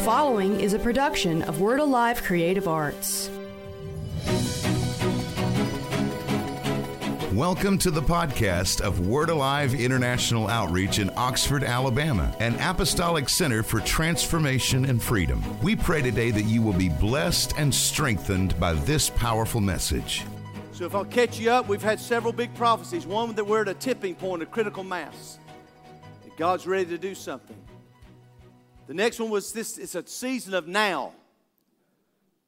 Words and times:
following 0.00 0.58
is 0.58 0.72
a 0.72 0.78
production 0.78 1.42
of 1.42 1.60
Word 1.60 1.78
Alive 1.78 2.22
Creative 2.22 2.66
Arts. 2.66 3.28
Welcome 7.34 7.76
to 7.76 7.90
the 7.90 8.00
podcast 8.00 8.80
of 8.80 9.06
Word 9.06 9.28
Alive 9.28 9.74
International 9.74 10.48
Outreach 10.48 11.00
in 11.00 11.10
Oxford, 11.18 11.62
Alabama, 11.62 12.34
an 12.40 12.54
apostolic 12.60 13.28
center 13.28 13.62
for 13.62 13.80
transformation 13.80 14.86
and 14.86 15.02
freedom. 15.02 15.44
We 15.60 15.76
pray 15.76 16.00
today 16.00 16.30
that 16.30 16.44
you 16.44 16.62
will 16.62 16.72
be 16.72 16.88
blessed 16.88 17.52
and 17.58 17.74
strengthened 17.74 18.58
by 18.58 18.72
this 18.72 19.10
powerful 19.10 19.60
message. 19.60 20.24
So, 20.72 20.86
if 20.86 20.94
I'll 20.94 21.04
catch 21.04 21.38
you 21.38 21.50
up, 21.50 21.68
we've 21.68 21.82
had 21.82 22.00
several 22.00 22.32
big 22.32 22.54
prophecies. 22.54 23.06
One 23.06 23.34
that 23.34 23.46
we're 23.46 23.62
at 23.62 23.68
a 23.68 23.74
tipping 23.74 24.14
point, 24.14 24.42
a 24.42 24.46
critical 24.46 24.82
mass. 24.82 25.38
That 26.24 26.38
God's 26.38 26.66
ready 26.66 26.86
to 26.86 26.96
do 26.96 27.14
something. 27.14 27.56
The 28.90 28.96
next 28.96 29.20
one 29.20 29.30
was 29.30 29.52
this 29.52 29.78
it's 29.78 29.94
a 29.94 30.04
season 30.04 30.52
of 30.52 30.66
now. 30.66 31.12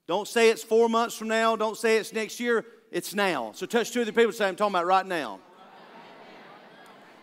Don't 0.08 0.26
say 0.26 0.50
it's 0.50 0.64
four 0.64 0.88
months 0.88 1.16
from 1.16 1.28
now. 1.28 1.54
Don't 1.54 1.76
say 1.76 1.98
it's 1.98 2.12
next 2.12 2.40
year. 2.40 2.66
It's 2.90 3.14
now. 3.14 3.52
So 3.54 3.64
touch 3.64 3.92
two 3.92 4.00
other 4.00 4.10
people 4.10 4.24
and 4.24 4.34
say, 4.34 4.48
I'm 4.48 4.56
talking 4.56 4.74
about 4.74 4.86
right 4.86 5.06
now. 5.06 5.38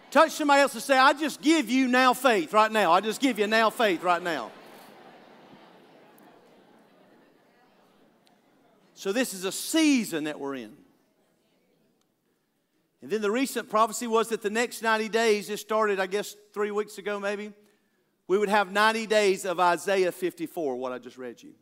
Touch 0.09 0.31
somebody 0.31 0.61
else 0.61 0.73
and 0.73 0.81
say, 0.81 0.97
I 0.97 1.11
just 1.11 1.41
give 1.41 1.69
you 1.69 1.89
now 1.89 2.13
faith 2.13 2.53
right 2.53 2.71
now. 2.71 2.93
I 2.93 3.01
just 3.01 3.19
give 3.19 3.37
you 3.39 3.45
now 3.45 3.69
faith 3.69 4.01
right 4.03 4.23
now. 4.23 4.51
So 8.93 9.11
this 9.11 9.33
is 9.33 9.43
a 9.43 9.51
season 9.51 10.23
that 10.23 10.39
we're 10.39 10.55
in. 10.55 10.77
And 13.01 13.11
then 13.11 13.21
the 13.21 13.31
recent 13.31 13.69
prophecy 13.69 14.07
was 14.07 14.29
that 14.29 14.41
the 14.41 14.49
next 14.49 14.81
90 14.81 15.09
days, 15.09 15.49
it 15.49 15.59
started, 15.59 15.99
I 15.99 16.07
guess, 16.07 16.37
three 16.53 16.71
weeks 16.71 16.97
ago 16.97 17.19
maybe 17.19 17.51
we 18.29 18.37
would 18.37 18.47
have 18.47 18.71
90 18.71 19.07
days 19.07 19.43
of 19.43 19.59
Isaiah 19.59 20.11
54, 20.11 20.75
what 20.75 20.91
I 20.91 20.99
just 20.99 21.17
read 21.17 21.41
you. 21.41 21.53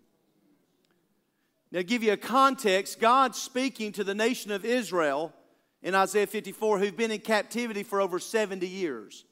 Now, 1.72 1.80
to 1.80 1.84
give 1.86 2.04
you 2.04 2.12
a 2.12 2.18
context, 2.18 3.00
God's 3.00 3.42
speaking 3.42 3.94
to 3.94 4.04
the 4.04 4.14
nation 4.14 4.52
of 4.52 4.66
Israel 4.66 5.34
in 5.82 5.96
Isaiah 5.96 6.28
54 6.28 6.80
who've 6.80 6.96
been 6.96 7.12
in 7.12 7.22
captivity 7.22 7.84
for 7.84 8.02
over 8.02 8.20
70 8.20 8.68
years. 8.68 9.24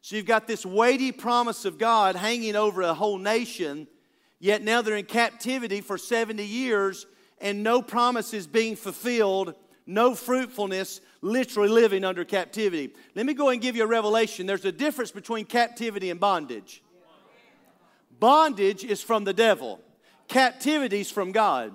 So 0.00 0.14
you've 0.14 0.26
got 0.26 0.46
this 0.46 0.64
weighty 0.64 1.10
promise 1.10 1.64
of 1.64 1.76
God 1.76 2.14
hanging 2.14 2.54
over 2.54 2.82
a 2.82 2.94
whole 2.94 3.18
nation, 3.18 3.88
yet 4.38 4.62
now 4.62 4.80
they're 4.80 4.96
in 4.96 5.06
captivity 5.06 5.80
for 5.80 5.98
70 5.98 6.44
years 6.44 7.06
and 7.40 7.64
no 7.64 7.82
promise 7.82 8.32
is 8.32 8.46
being 8.46 8.76
fulfilled, 8.76 9.56
no 9.86 10.14
fruitfulness, 10.14 11.00
literally 11.20 11.68
living 11.68 12.04
under 12.04 12.24
captivity. 12.24 12.92
Let 13.14 13.26
me 13.26 13.34
go 13.34 13.48
and 13.48 13.60
give 13.60 13.76
you 13.76 13.84
a 13.84 13.86
revelation. 13.86 14.46
There's 14.46 14.64
a 14.64 14.72
difference 14.72 15.10
between 15.10 15.44
captivity 15.44 16.10
and 16.10 16.20
bondage. 16.20 16.82
Bondage 18.20 18.84
is 18.84 19.02
from 19.02 19.24
the 19.24 19.32
devil, 19.32 19.80
captivity 20.26 21.00
is 21.00 21.10
from 21.10 21.32
God. 21.32 21.72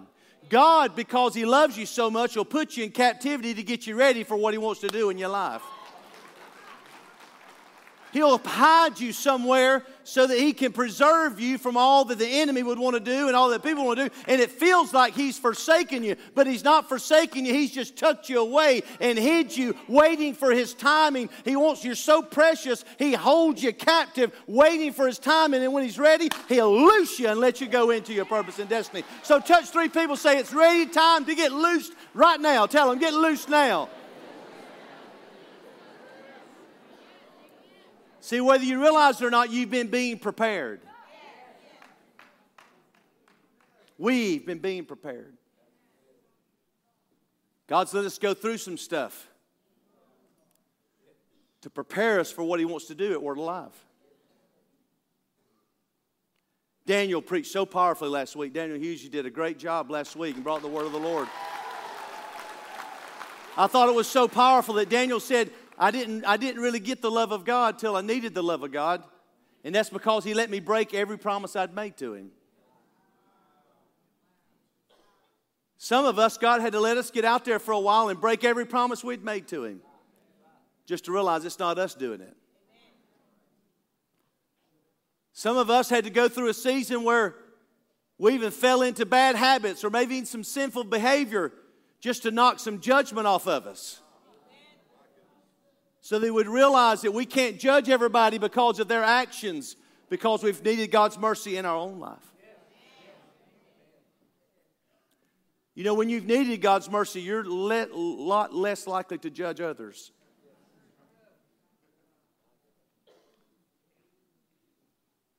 God, 0.50 0.96
because 0.96 1.34
He 1.34 1.46
loves 1.46 1.78
you 1.78 1.86
so 1.86 2.12
much, 2.12 2.36
will 2.36 2.46
put 2.46 2.76
you 2.76 2.84
in 2.84 2.92
captivity 2.92 3.54
to 3.54 3.64
get 3.64 3.88
you 3.88 3.96
ready 3.96 4.24
for 4.24 4.36
what 4.36 4.54
He 4.54 4.58
wants 4.58 4.82
to 4.82 4.88
do 4.88 5.10
in 5.10 5.18
your 5.18 5.30
life. 5.30 5.62
He'll 8.14 8.38
hide 8.38 9.00
you 9.00 9.12
somewhere 9.12 9.84
so 10.04 10.28
that 10.28 10.38
He 10.38 10.54
can 10.54 10.72
preserve 10.72 11.40
you 11.40 11.58
from 11.58 11.76
all 11.76 12.06
that 12.06 12.20
the 12.20 12.28
enemy 12.28 12.62
would 12.62 12.78
want 12.78 12.94
to 12.96 13.00
do 13.00 13.28
and 13.28 13.36
all 13.36 13.50
that 13.50 13.64
people 13.64 13.86
want 13.86 13.98
to 13.98 14.10
do. 14.10 14.16
And 14.28 14.40
it 14.40 14.52
feels 14.52 14.94
like 14.94 15.16
He's 15.16 15.40
forsaken 15.40 16.04
you, 16.04 16.16
but 16.36 16.46
He's 16.46 16.64
not 16.64 16.88
forsaken 16.88 17.44
you. 17.44 17.54
He's 17.54 17.72
just 17.72 17.98
tucked 17.98 18.30
you 18.30 18.40
away 18.40 18.84
and 19.02 19.18
hid 19.18 19.58
you, 19.58 19.76
waiting 19.88 20.36
for 20.36 20.52
His 20.52 20.76
timing. 20.76 21.30
He 21.44 21.56
wants 21.56 21.84
you 21.84 21.96
so 21.96 22.22
precious, 22.22 22.86
He 23.00 23.14
holds 23.14 23.64
you 23.64 23.74
captive, 23.74 24.32
waiting 24.46 24.94
for 24.94 25.08
His 25.08 25.18
timing. 25.18 25.64
And 25.64 25.74
when 25.74 25.84
He's 25.84 25.98
ready, 25.98 26.30
He'll 26.48 26.86
loose 26.86 27.20
you 27.20 27.30
and 27.30 27.40
let 27.40 27.62
you 27.62 27.68
go 27.68 27.90
into 27.90 28.14
your 28.14 28.26
purpose 28.26 28.60
and 28.60 28.70
destiny. 28.70 29.04
So, 29.24 29.40
touch 29.40 29.70
three 29.70 29.90
people, 29.90 30.16
say, 30.18 30.38
It's 30.38 30.54
ready 30.54 30.86
time 30.86 31.26
to 31.26 31.34
get 31.34 31.52
loosed 31.52 31.94
right 32.14 32.40
now. 32.40 32.68
Tell 32.68 32.90
them, 32.92 33.00
Get 33.00 33.16
loose 33.16 33.50
now. 33.50 33.90
See, 38.34 38.42
whether 38.42 38.64
you 38.64 38.82
realize 38.82 39.22
it 39.22 39.26
or 39.26 39.30
not, 39.30 39.52
you've 39.52 39.70
been 39.70 39.90
being 39.90 40.18
prepared. 40.18 40.82
We've 44.00 44.44
been 44.44 44.58
being 44.58 44.86
prepared. 44.86 45.38
God's 47.68 47.94
let 47.94 48.06
us 48.06 48.18
go 48.18 48.34
through 48.34 48.58
some 48.58 48.76
stuff 48.76 49.28
to 51.62 51.70
prepare 51.70 52.20
us 52.20 52.32
for 52.32 52.42
what 52.42 52.58
He 52.58 52.66
wants 52.66 52.88
to 52.88 52.96
do 52.96 53.12
at 53.12 53.22
Word 53.22 53.38
Alive. 53.38 53.70
Daniel 56.88 57.22
preached 57.22 57.52
so 57.52 57.68
powerfully 57.68 58.10
last 58.10 58.36
week. 58.36 58.52
Daniel 58.52 58.80
Hughes, 58.80 59.04
you 59.04 59.12
did 59.12 59.28
a 59.28 59.30
great 59.30 59.60
job 59.60 59.92
last 59.92 60.16
week 60.16 60.34
and 60.34 60.44
brought 60.44 60.64
the 60.64 60.68
Word 60.68 60.88
of 60.88 60.92
the 60.92 60.98
Lord. 60.98 61.28
I 63.56 63.68
thought 63.68 63.90
it 63.90 63.96
was 63.96 64.08
so 64.08 64.28
powerful 64.28 64.74
that 64.74 64.90
Daniel 64.90 65.20
said, 65.20 65.52
I 65.78 65.92
didn't, 65.92 66.26
I 66.26 66.38
didn't 66.38 66.62
really 66.62 66.80
get 66.80 67.02
the 67.02 67.12
love 67.12 67.32
of 67.32 67.46
God 67.46 67.80
till 67.80 67.96
I 67.96 68.02
needed 68.02 68.34
the 68.34 68.44
love 68.44 68.64
of 68.64 68.72
God. 68.72 69.04
And 69.64 69.74
that's 69.74 69.90
because 69.90 70.24
He 70.24 70.34
let 70.34 70.50
me 70.50 70.60
break 70.60 70.94
every 70.94 71.18
promise 71.18 71.56
I'd 71.56 71.74
made 71.74 71.98
to 71.98 72.14
Him. 72.14 72.32
Some 75.78 76.06
of 76.06 76.18
us, 76.20 76.38
God 76.38 76.62
had 76.62 76.74
to 76.74 76.80
let 76.80 76.98
us 76.98 77.12
get 77.12 77.26
out 77.26 77.44
there 77.44 77.60
for 77.60 77.72
a 77.72 77.80
while 77.80 78.10
and 78.10 78.20
break 78.20 78.44
every 78.44 78.66
promise 78.66 79.04
we'd 79.04 79.24
made 79.24 79.48
to 79.50 79.66
Him 79.66 79.82
just 80.86 81.06
to 81.06 81.12
realize 81.12 81.46
it's 81.46 81.60
not 81.60 81.78
us 81.78 81.96
doing 81.96 82.22
it. 82.22 82.36
Some 85.34 85.58
of 85.58 85.70
us 85.70 85.90
had 85.90 86.04
to 86.04 86.10
go 86.10 86.30
through 86.30 86.50
a 86.50 86.54
season 86.54 87.04
where 87.04 87.36
we 88.18 88.36
even 88.36 88.52
fell 88.52 88.84
into 88.84 89.06
bad 89.06 89.36
habits 89.36 89.84
or 89.84 89.90
maybe 89.90 90.16
even 90.16 90.26
some 90.26 90.44
sinful 90.44 90.86
behavior 90.86 91.52
just 92.00 92.24
to 92.24 92.32
knock 92.32 92.60
some 92.60 92.80
judgment 92.80 93.26
off 93.26 93.48
of 93.48 93.66
us 93.66 94.03
so 96.04 96.20
they 96.20 96.30
would 96.30 96.50
realize 96.50 97.02
that 97.04 97.14
we 97.14 97.26
can't 97.26 97.58
judge 97.58 97.88
everybody 97.88 98.38
because 98.38 98.78
of 98.82 98.90
their 98.90 99.06
actions, 99.06 99.78
because 100.10 100.44
we've 100.44 100.62
needed 100.62 100.92
God's 100.92 101.18
mercy 101.18 101.56
in 101.56 101.66
our 101.66 101.78
own 101.78 101.98
life. 101.98 102.34
You 105.74 105.86
know, 105.86 105.94
when 105.94 106.10
you've 106.10 106.26
needed 106.26 106.62
God's 106.62 106.92
mercy, 106.92 107.22
you're 107.22 107.46
a 107.46 107.88
lot 107.96 108.54
less 108.54 108.86
likely 108.86 109.18
to 109.20 109.30
judge 109.30 109.62
others. 109.62 110.12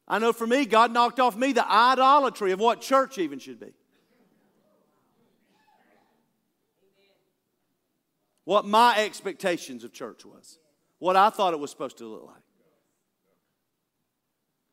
I 0.08 0.18
know 0.18 0.32
for 0.32 0.46
me, 0.46 0.64
God 0.64 0.94
knocked 0.94 1.20
off 1.20 1.36
me 1.36 1.52
the 1.52 1.70
idolatry 1.70 2.52
of 2.52 2.58
what 2.58 2.80
church 2.80 3.18
even 3.18 3.38
should 3.38 3.60
be. 3.60 3.74
What 8.44 8.64
my 8.66 8.98
expectations 8.98 9.84
of 9.84 9.92
church 9.92 10.24
was, 10.24 10.58
what 10.98 11.16
I 11.16 11.30
thought 11.30 11.54
it 11.54 11.60
was 11.60 11.70
supposed 11.70 11.98
to 11.98 12.06
look 12.06 12.26
like. 12.26 12.42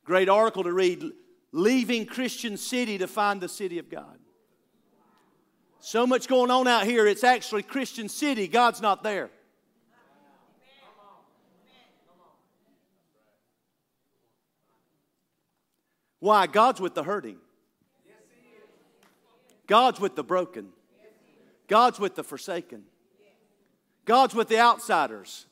Great 0.04 0.30
article 0.30 0.64
to 0.64 0.74
read 0.74 1.04
Leaving 1.52 2.06
Christian 2.06 2.58
City 2.58 2.98
to 2.98 3.08
Find 3.08 3.42
the 3.42 3.50
City 3.50 3.80
of 3.80 3.90
God. 3.90 4.18
So 5.80 6.06
much 6.06 6.28
going 6.28 6.52
on 6.52 6.68
out 6.68 6.86
here, 6.86 7.08
it's 7.08 7.24
actually 7.24 7.64
Christian 7.64 8.08
City. 8.08 8.48
God's 8.48 8.82
not 8.82 9.04
there. 9.04 9.30
Why? 16.20 16.46
God's 16.46 16.80
with 16.80 16.94
the 16.94 17.04
hurting. 17.04 17.38
God's 19.66 20.00
with 20.00 20.16
the 20.16 20.24
broken. 20.24 20.70
God's 21.68 22.00
with 22.00 22.16
the 22.16 22.24
forsaken. 22.24 22.84
God's 24.06 24.34
with 24.34 24.48
the 24.48 24.60
outsiders. 24.60 25.46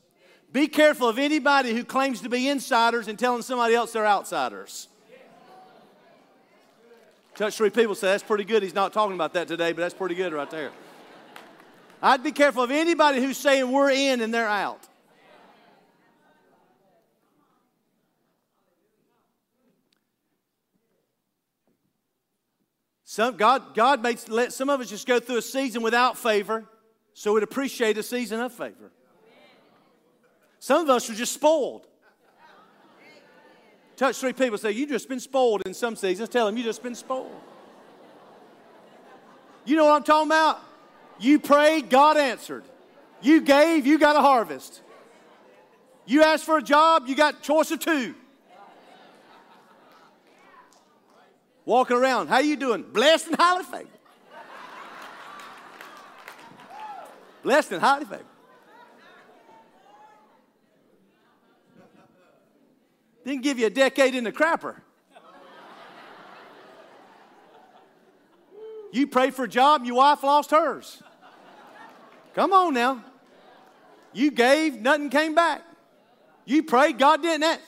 Be 0.52 0.66
careful 0.66 1.08
of 1.08 1.18
anybody 1.18 1.72
who 1.72 1.84
claims 1.84 2.20
to 2.22 2.28
be 2.28 2.48
insiders 2.48 3.06
and 3.06 3.18
telling 3.18 3.42
somebody 3.42 3.74
else 3.74 3.92
they're 3.92 4.06
outsiders. 4.06 4.88
Touch 7.36 7.56
three 7.56 7.70
people 7.70 7.94
say, 7.94 8.08
That's 8.08 8.22
pretty 8.22 8.44
good. 8.44 8.62
He's 8.62 8.74
not 8.74 8.92
talking 8.92 9.14
about 9.14 9.34
that 9.34 9.48
today, 9.48 9.72
but 9.72 9.80
that's 9.82 9.94
pretty 9.94 10.14
good 10.14 10.32
right 10.32 10.50
there. 10.50 10.72
I'd 12.02 12.22
be 12.22 12.32
careful 12.32 12.62
of 12.62 12.70
anybody 12.70 13.20
who's 13.20 13.36
saying 13.36 13.70
we're 13.70 13.90
in 13.90 14.20
and 14.20 14.34
they're 14.34 14.48
out. 14.48 14.80
Some, 23.04 23.36
God, 23.36 23.74
God 23.74 24.02
makes 24.02 24.28
let 24.28 24.52
some 24.52 24.70
of 24.70 24.80
us 24.80 24.88
just 24.88 25.06
go 25.06 25.18
through 25.18 25.38
a 25.38 25.42
season 25.42 25.82
without 25.82 26.16
favor 26.16 26.64
so 27.14 27.34
we'd 27.34 27.42
appreciate 27.42 27.98
a 27.98 28.02
season 28.02 28.40
of 28.40 28.52
favor. 28.52 28.90
Some 30.58 30.82
of 30.82 30.90
us 30.90 31.08
are 31.08 31.14
just 31.14 31.32
spoiled. 31.32 31.86
Touch 33.96 34.16
three 34.16 34.32
people, 34.32 34.56
say, 34.56 34.72
You 34.72 34.86
just 34.86 35.08
been 35.08 35.20
spoiled 35.20 35.62
in 35.66 35.74
some 35.74 35.96
seasons. 35.96 36.28
Tell 36.28 36.46
them, 36.46 36.56
You 36.56 36.64
just 36.64 36.82
been 36.82 36.94
spoiled. 36.94 37.30
You 39.64 39.76
know 39.76 39.84
what 39.86 39.96
I'm 39.96 40.02
talking 40.02 40.28
about? 40.28 40.60
You 41.18 41.38
prayed, 41.38 41.90
God 41.90 42.16
answered. 42.16 42.64
You 43.20 43.42
gave, 43.42 43.86
you 43.86 43.98
got 43.98 44.16
a 44.16 44.20
harvest. 44.20 44.80
You 46.06 46.22
asked 46.22 46.44
for 46.44 46.56
a 46.56 46.62
job, 46.62 47.04
you 47.06 47.14
got 47.14 47.42
choice 47.42 47.70
of 47.70 47.80
two. 47.80 48.14
Walking 51.64 51.96
around, 51.96 52.28
how 52.28 52.38
you 52.40 52.56
doing? 52.56 52.82
Blessed 52.82 53.28
and 53.28 53.36
highly 53.36 53.64
favored. 53.64 53.99
Blessed 57.42 57.72
and 57.72 57.80
highly 57.80 58.04
favored. 58.04 58.26
Didn't 63.24 63.42
give 63.42 63.58
you 63.58 63.66
a 63.66 63.70
decade 63.70 64.14
in 64.14 64.24
the 64.24 64.32
crapper. 64.32 64.76
You 68.92 69.06
prayed 69.06 69.34
for 69.34 69.44
a 69.44 69.48
job, 69.48 69.84
your 69.84 69.96
wife 69.96 70.22
lost 70.22 70.50
hers. 70.50 71.02
Come 72.34 72.52
on 72.52 72.74
now. 72.74 73.04
You 74.12 74.30
gave, 74.30 74.80
nothing 74.80 75.10
came 75.10 75.34
back. 75.34 75.62
You 76.44 76.64
prayed, 76.64 76.98
God 76.98 77.22
didn't 77.22 77.44
answer. 77.44 77.64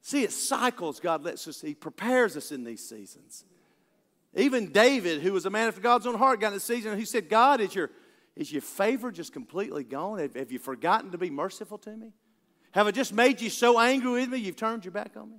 See, 0.00 0.24
it 0.24 0.32
cycles 0.32 0.98
God 0.98 1.22
lets 1.22 1.46
us, 1.46 1.60
He 1.60 1.74
prepares 1.74 2.36
us 2.36 2.50
in 2.50 2.64
these 2.64 2.86
seasons. 2.86 3.44
Even 4.34 4.72
David, 4.72 5.20
who 5.20 5.32
was 5.32 5.44
a 5.44 5.50
man 5.50 5.68
after 5.68 5.80
God's 5.80 6.06
own 6.06 6.16
heart, 6.16 6.40
got 6.40 6.52
in 6.52 6.56
a 6.56 6.60
season 6.60 6.98
he 6.98 7.04
said, 7.04 7.28
God, 7.28 7.60
is 7.60 7.74
your, 7.74 7.90
is 8.34 8.50
your 8.50 8.62
favor 8.62 9.10
just 9.10 9.32
completely 9.32 9.84
gone? 9.84 10.18
Have, 10.18 10.34
have 10.34 10.50
you 10.50 10.58
forgotten 10.58 11.10
to 11.12 11.18
be 11.18 11.28
merciful 11.28 11.78
to 11.78 11.96
me? 11.96 12.12
Have 12.72 12.86
I 12.86 12.90
just 12.90 13.12
made 13.12 13.40
you 13.40 13.50
so 13.50 13.78
angry 13.78 14.12
with 14.12 14.30
me 14.30 14.38
you've 14.38 14.56
turned 14.56 14.84
your 14.84 14.92
back 14.92 15.12
on 15.16 15.30
me? 15.30 15.36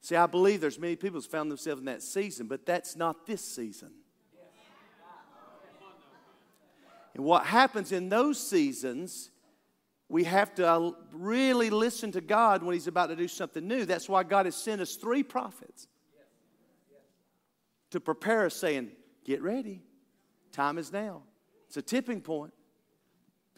See, 0.00 0.16
I 0.16 0.26
believe 0.26 0.62
there's 0.62 0.78
many 0.78 0.96
people 0.96 1.20
who've 1.20 1.30
found 1.30 1.50
themselves 1.50 1.80
in 1.80 1.86
that 1.86 2.02
season, 2.02 2.46
but 2.46 2.64
that's 2.64 2.96
not 2.96 3.26
this 3.26 3.44
season. 3.44 3.90
And 7.14 7.24
what 7.24 7.44
happens 7.44 7.90
in 7.90 8.08
those 8.08 8.38
seasons, 8.38 9.30
we 10.08 10.24
have 10.24 10.54
to 10.54 10.66
uh, 10.66 10.92
really 11.12 11.68
listen 11.68 12.12
to 12.12 12.20
God 12.20 12.62
when 12.62 12.74
He's 12.74 12.86
about 12.86 13.08
to 13.08 13.16
do 13.16 13.26
something 13.26 13.66
new. 13.66 13.84
That's 13.84 14.08
why 14.08 14.22
God 14.22 14.46
has 14.46 14.54
sent 14.54 14.80
us 14.80 14.94
three 14.94 15.24
prophets 15.24 15.88
to 17.90 18.00
prepare 18.00 18.46
us, 18.46 18.54
saying, 18.54 18.90
Get 19.24 19.42
ready. 19.42 19.82
Time 20.52 20.78
is 20.78 20.90
now. 20.90 21.22
It's 21.66 21.76
a 21.76 21.82
tipping 21.82 22.22
point. 22.22 22.54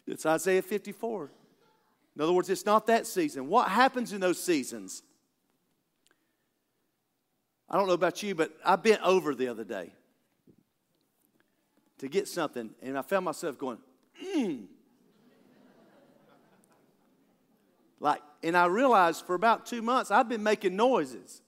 It's 0.05 0.25
Isaiah 0.25 0.61
54. 0.61 1.31
In 2.15 2.21
other 2.21 2.33
words, 2.33 2.49
it's 2.49 2.65
not 2.65 2.87
that 2.87 3.07
season. 3.07 3.47
What 3.47 3.69
happens 3.69 4.11
in 4.11 4.19
those 4.19 4.41
seasons? 4.41 5.01
I 7.69 7.77
don't 7.77 7.87
know 7.87 7.93
about 7.93 8.21
you, 8.21 8.35
but 8.35 8.51
I 8.65 8.75
bent 8.75 9.01
over 9.01 9.33
the 9.33 9.47
other 9.47 9.63
day 9.63 9.93
to 11.99 12.09
get 12.09 12.27
something, 12.27 12.71
and 12.81 12.97
I 12.97 13.01
found 13.01 13.23
myself 13.23 13.57
going, 13.57 13.77
mmm. 14.21 14.65
Like, 18.01 18.21
and 18.43 18.57
I 18.57 18.65
realized 18.65 19.25
for 19.25 19.35
about 19.35 19.65
two 19.65 19.81
months 19.81 20.11
I've 20.11 20.27
been 20.27 20.43
making 20.43 20.75
noises. 20.75 21.41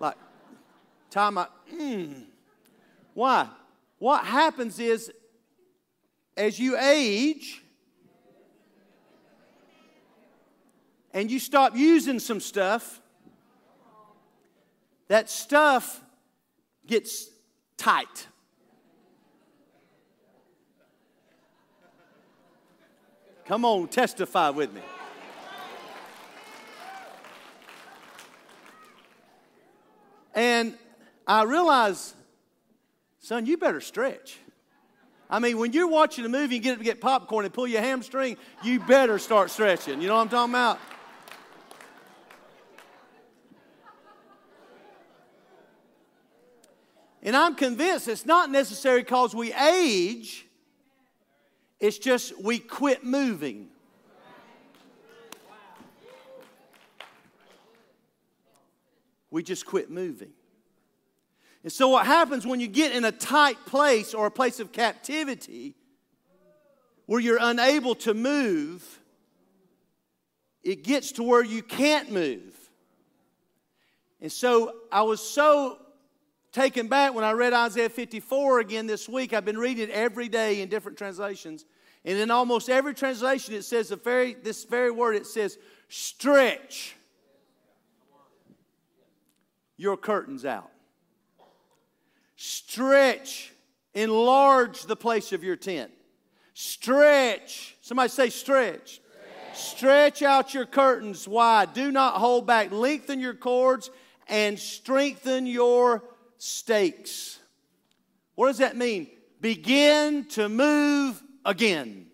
Like, 0.00 0.16
time 1.14 1.38
I, 1.38 1.46
mmm. 1.72 2.24
Why? 3.14 3.48
What 4.00 4.24
happens 4.24 4.80
is, 4.80 5.12
as 6.36 6.58
you 6.58 6.76
age, 6.76 7.62
and 11.12 11.30
you 11.30 11.38
stop 11.38 11.76
using 11.76 12.18
some 12.18 12.40
stuff, 12.40 13.00
that 15.06 15.30
stuff 15.30 16.02
gets 16.84 17.28
tight. 17.76 18.26
Come 23.46 23.64
on, 23.64 23.86
testify 23.86 24.50
with 24.50 24.72
me. 24.72 24.80
And 30.34 30.76
I 31.26 31.44
realize, 31.44 32.14
son, 33.20 33.46
you 33.46 33.56
better 33.56 33.80
stretch. 33.80 34.38
I 35.30 35.38
mean, 35.38 35.58
when 35.58 35.72
you're 35.72 35.88
watching 35.88 36.24
a 36.24 36.28
movie 36.28 36.56
and 36.56 36.64
get 36.64 36.78
to 36.78 36.84
get 36.84 37.00
popcorn 37.00 37.44
and 37.44 37.52
pull 37.52 37.66
your 37.66 37.80
hamstring, 37.80 38.36
you 38.62 38.78
better 38.80 39.18
start 39.18 39.50
stretching. 39.50 40.00
You 40.00 40.08
know 40.08 40.16
what 40.16 40.22
I'm 40.22 40.28
talking 40.28 40.52
about? 40.52 40.78
And 47.22 47.34
I'm 47.34 47.54
convinced 47.54 48.06
it's 48.06 48.26
not 48.26 48.50
necessary 48.50 49.00
because 49.00 49.34
we 49.34 49.52
age, 49.54 50.46
it's 51.80 51.96
just 51.96 52.38
we 52.42 52.58
quit 52.58 53.02
moving. 53.02 53.70
We 59.30 59.42
just 59.42 59.64
quit 59.64 59.90
moving. 59.90 60.32
And 61.64 61.72
so, 61.72 61.88
what 61.88 62.04
happens 62.04 62.46
when 62.46 62.60
you 62.60 62.68
get 62.68 62.92
in 62.92 63.06
a 63.06 63.10
tight 63.10 63.56
place 63.64 64.12
or 64.12 64.26
a 64.26 64.30
place 64.30 64.60
of 64.60 64.70
captivity 64.70 65.74
where 67.06 67.20
you're 67.20 67.38
unable 67.40 67.94
to 67.94 68.12
move, 68.12 69.00
it 70.62 70.84
gets 70.84 71.12
to 71.12 71.22
where 71.22 71.42
you 71.42 71.62
can't 71.62 72.12
move. 72.12 72.54
And 74.20 74.30
so, 74.30 74.74
I 74.92 75.02
was 75.02 75.26
so 75.26 75.78
taken 76.52 76.86
back 76.86 77.14
when 77.14 77.24
I 77.24 77.32
read 77.32 77.54
Isaiah 77.54 77.88
54 77.88 78.60
again 78.60 78.86
this 78.86 79.08
week. 79.08 79.32
I've 79.32 79.46
been 79.46 79.58
reading 79.58 79.88
it 79.88 79.90
every 79.90 80.28
day 80.28 80.60
in 80.60 80.68
different 80.68 80.98
translations. 80.98 81.64
And 82.04 82.18
in 82.18 82.30
almost 82.30 82.68
every 82.68 82.92
translation, 82.92 83.54
it 83.54 83.64
says 83.64 83.88
the 83.88 83.96
very, 83.96 84.34
this 84.34 84.64
very 84.64 84.90
word 84.90 85.16
it 85.16 85.26
says, 85.26 85.56
stretch 85.88 86.94
your 89.78 89.96
curtains 89.96 90.44
out. 90.44 90.70
Stretch, 92.46 93.54
enlarge 93.94 94.82
the 94.82 94.96
place 94.96 95.32
of 95.32 95.42
your 95.42 95.56
tent. 95.56 95.90
Stretch, 96.52 97.74
somebody 97.80 98.10
say 98.10 98.28
stretch. 98.28 99.00
stretch. 99.00 99.56
Stretch 99.56 100.22
out 100.22 100.52
your 100.52 100.66
curtains 100.66 101.26
wide. 101.26 101.72
Do 101.72 101.90
not 101.90 102.16
hold 102.16 102.46
back. 102.46 102.70
Lengthen 102.70 103.18
your 103.18 103.32
cords 103.32 103.88
and 104.28 104.58
strengthen 104.58 105.46
your 105.46 106.04
stakes. 106.36 107.38
What 108.34 108.48
does 108.48 108.58
that 108.58 108.76
mean? 108.76 109.06
Begin 109.40 110.26
to 110.32 110.50
move 110.50 111.22
again. 111.46 112.08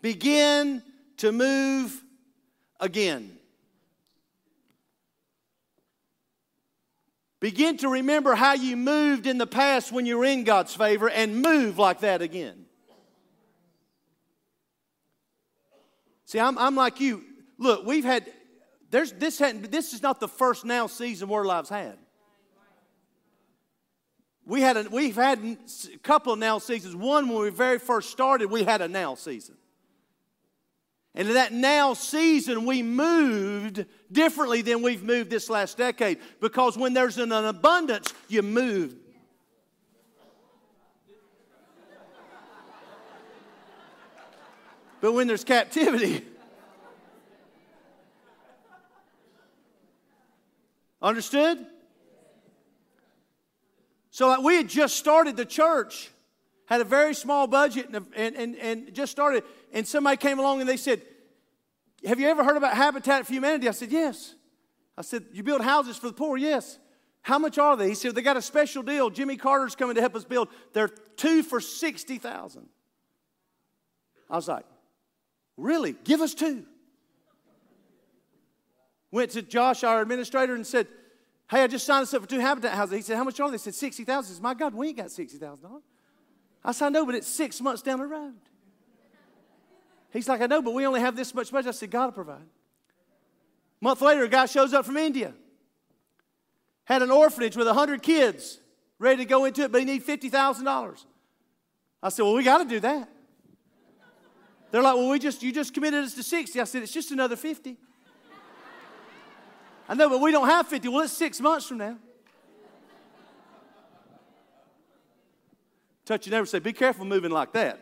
Begin 0.00 0.82
to 1.18 1.30
move 1.30 2.02
again. 2.80 3.38
Begin 7.42 7.76
to 7.78 7.88
remember 7.88 8.36
how 8.36 8.54
you 8.54 8.76
moved 8.76 9.26
in 9.26 9.36
the 9.36 9.48
past 9.48 9.90
when 9.90 10.06
you 10.06 10.16
were 10.16 10.24
in 10.24 10.44
God's 10.44 10.76
favor 10.76 11.10
and 11.10 11.42
move 11.42 11.76
like 11.76 11.98
that 12.02 12.22
again. 12.22 12.66
See, 16.24 16.38
I'm, 16.38 16.56
I'm 16.56 16.76
like 16.76 17.00
you. 17.00 17.24
Look, 17.58 17.84
we've 17.84 18.04
had 18.04 18.32
there's, 18.90 19.10
this, 19.10 19.40
hadn't, 19.40 19.72
this 19.72 19.92
is 19.92 20.04
not 20.04 20.20
the 20.20 20.28
first 20.28 20.64
now 20.64 20.86
season 20.86 21.28
Word 21.28 21.46
Alive's 21.46 21.68
had. 21.68 21.98
We 24.46 24.60
had 24.60 24.76
a, 24.76 24.86
we've 24.88 25.16
had 25.16 25.40
a 25.40 25.98
couple 25.98 26.32
of 26.32 26.38
now 26.38 26.60
seasons. 26.60 26.94
One, 26.94 27.28
when 27.28 27.42
we 27.42 27.50
very 27.50 27.80
first 27.80 28.10
started, 28.10 28.52
we 28.52 28.62
had 28.62 28.82
a 28.82 28.88
now 28.88 29.16
season. 29.16 29.56
And 31.14 31.28
in 31.28 31.34
that 31.34 31.52
now 31.52 31.94
season, 31.94 32.64
we 32.64 32.82
moved 32.82 33.84
differently 34.10 34.62
than 34.62 34.82
we've 34.82 35.02
moved 35.02 35.30
this 35.30 35.50
last 35.50 35.76
decade 35.76 36.18
because 36.40 36.76
when 36.76 36.94
there's 36.94 37.18
an, 37.18 37.32
an 37.32 37.44
abundance, 37.44 38.12
you 38.28 38.42
move. 38.42 38.94
But 45.00 45.12
when 45.12 45.26
there's 45.26 45.44
captivity, 45.44 46.24
Understood? 51.02 51.66
So 54.12 54.28
like 54.28 54.42
we 54.42 54.56
had 54.56 54.68
just 54.68 54.96
started 54.96 55.36
the 55.36 55.44
church, 55.44 56.10
had 56.66 56.80
a 56.80 56.84
very 56.84 57.14
small 57.14 57.46
budget, 57.46 57.88
and, 57.88 58.06
and, 58.14 58.36
and, 58.36 58.56
and 58.56 58.94
just 58.94 59.12
started. 59.12 59.44
And 59.72 59.86
somebody 59.86 60.16
came 60.16 60.38
along 60.38 60.60
and 60.60 60.68
they 60.68 60.76
said, 60.76 61.02
Have 62.06 62.20
you 62.20 62.28
ever 62.28 62.44
heard 62.44 62.56
about 62.56 62.74
Habitat 62.74 63.26
for 63.26 63.32
Humanity? 63.32 63.68
I 63.68 63.72
said, 63.72 63.90
Yes. 63.90 64.34
I 64.96 65.02
said, 65.02 65.24
You 65.32 65.42
build 65.42 65.62
houses 65.62 65.96
for 65.96 66.06
the 66.06 66.12
poor? 66.12 66.36
Yes. 66.36 66.78
How 67.22 67.38
much 67.38 67.56
are 67.58 67.76
they? 67.76 67.88
He 67.88 67.94
said, 67.94 68.14
They 68.14 68.22
got 68.22 68.36
a 68.36 68.42
special 68.42 68.82
deal. 68.82 69.10
Jimmy 69.10 69.36
Carter's 69.36 69.76
coming 69.76 69.94
to 69.96 70.00
help 70.00 70.14
us 70.14 70.24
build. 70.24 70.48
They're 70.72 70.88
two 70.88 71.42
for 71.42 71.60
60,000. 71.60 72.68
I 74.30 74.36
was 74.36 74.48
like, 74.48 74.64
Really? 75.56 75.94
Give 76.04 76.20
us 76.20 76.34
two. 76.34 76.64
Went 79.10 79.30
to 79.32 79.42
Josh, 79.42 79.84
our 79.84 80.00
administrator, 80.00 80.54
and 80.54 80.66
said, 80.66 80.88
Hey, 81.50 81.62
I 81.62 81.66
just 81.66 81.84
signed 81.84 82.04
us 82.04 82.14
up 82.14 82.22
for 82.22 82.28
two 82.28 82.40
habitat 82.40 82.72
houses. 82.72 82.96
He 82.96 83.02
said, 83.02 83.16
How 83.16 83.24
much 83.24 83.38
are 83.40 83.48
they? 83.50 83.56
They 83.56 83.62
said, 83.62 83.74
60000 83.74 84.30
He 84.30 84.34
said, 84.34 84.42
My 84.42 84.54
God, 84.54 84.74
we 84.74 84.88
ain't 84.88 84.96
got 84.96 85.08
$60,000. 85.08 85.82
I 86.64 86.72
said, 86.72 86.86
I 86.86 86.88
know, 86.90 87.06
but 87.06 87.14
it's 87.14 87.26
six 87.26 87.60
months 87.60 87.82
down 87.82 87.98
the 87.98 88.06
road. 88.06 88.34
He's 90.12 90.28
like, 90.28 90.40
I 90.40 90.46
know, 90.46 90.62
but 90.62 90.74
we 90.74 90.86
only 90.86 91.00
have 91.00 91.16
this 91.16 91.34
much 91.34 91.50
budget. 91.50 91.68
I 91.68 91.72
said, 91.72 91.90
God 91.90 92.06
will 92.06 92.12
provide. 92.12 92.42
A 92.42 93.84
month 93.84 94.00
later, 94.02 94.24
a 94.24 94.28
guy 94.28 94.46
shows 94.46 94.74
up 94.74 94.84
from 94.84 94.96
India. 94.96 95.32
Had 96.84 97.02
an 97.02 97.10
orphanage 97.10 97.56
with 97.56 97.66
100 97.66 98.02
kids 98.02 98.60
ready 98.98 99.18
to 99.18 99.24
go 99.24 99.44
into 99.44 99.62
it, 99.62 99.72
but 99.72 99.80
he 99.80 99.84
needs 99.84 100.06
$50,000. 100.06 101.04
I 102.02 102.08
said, 102.08 102.22
Well, 102.22 102.34
we 102.34 102.44
got 102.44 102.58
to 102.58 102.64
do 102.64 102.80
that. 102.80 103.08
They're 104.70 104.82
like, 104.82 104.96
Well, 104.96 105.08
we 105.08 105.18
just, 105.18 105.42
you 105.42 105.52
just 105.52 105.72
committed 105.72 106.04
us 106.04 106.14
to 106.14 106.22
60. 106.22 106.60
I 106.60 106.64
said, 106.64 106.82
It's 106.82 106.92
just 106.92 107.10
another 107.10 107.36
50. 107.36 107.76
I 109.88 109.94
know, 109.94 110.08
but 110.08 110.20
we 110.20 110.30
don't 110.30 110.48
have 110.48 110.68
50. 110.68 110.88
Well, 110.88 111.00
it's 111.04 111.12
six 111.12 111.40
months 111.40 111.66
from 111.66 111.78
now. 111.78 111.96
Touch 116.04 116.26
your 116.26 116.32
neighbor 116.32 116.46
say, 116.46 116.58
Be 116.58 116.72
careful 116.72 117.04
moving 117.04 117.30
like 117.30 117.52
that. 117.52 117.80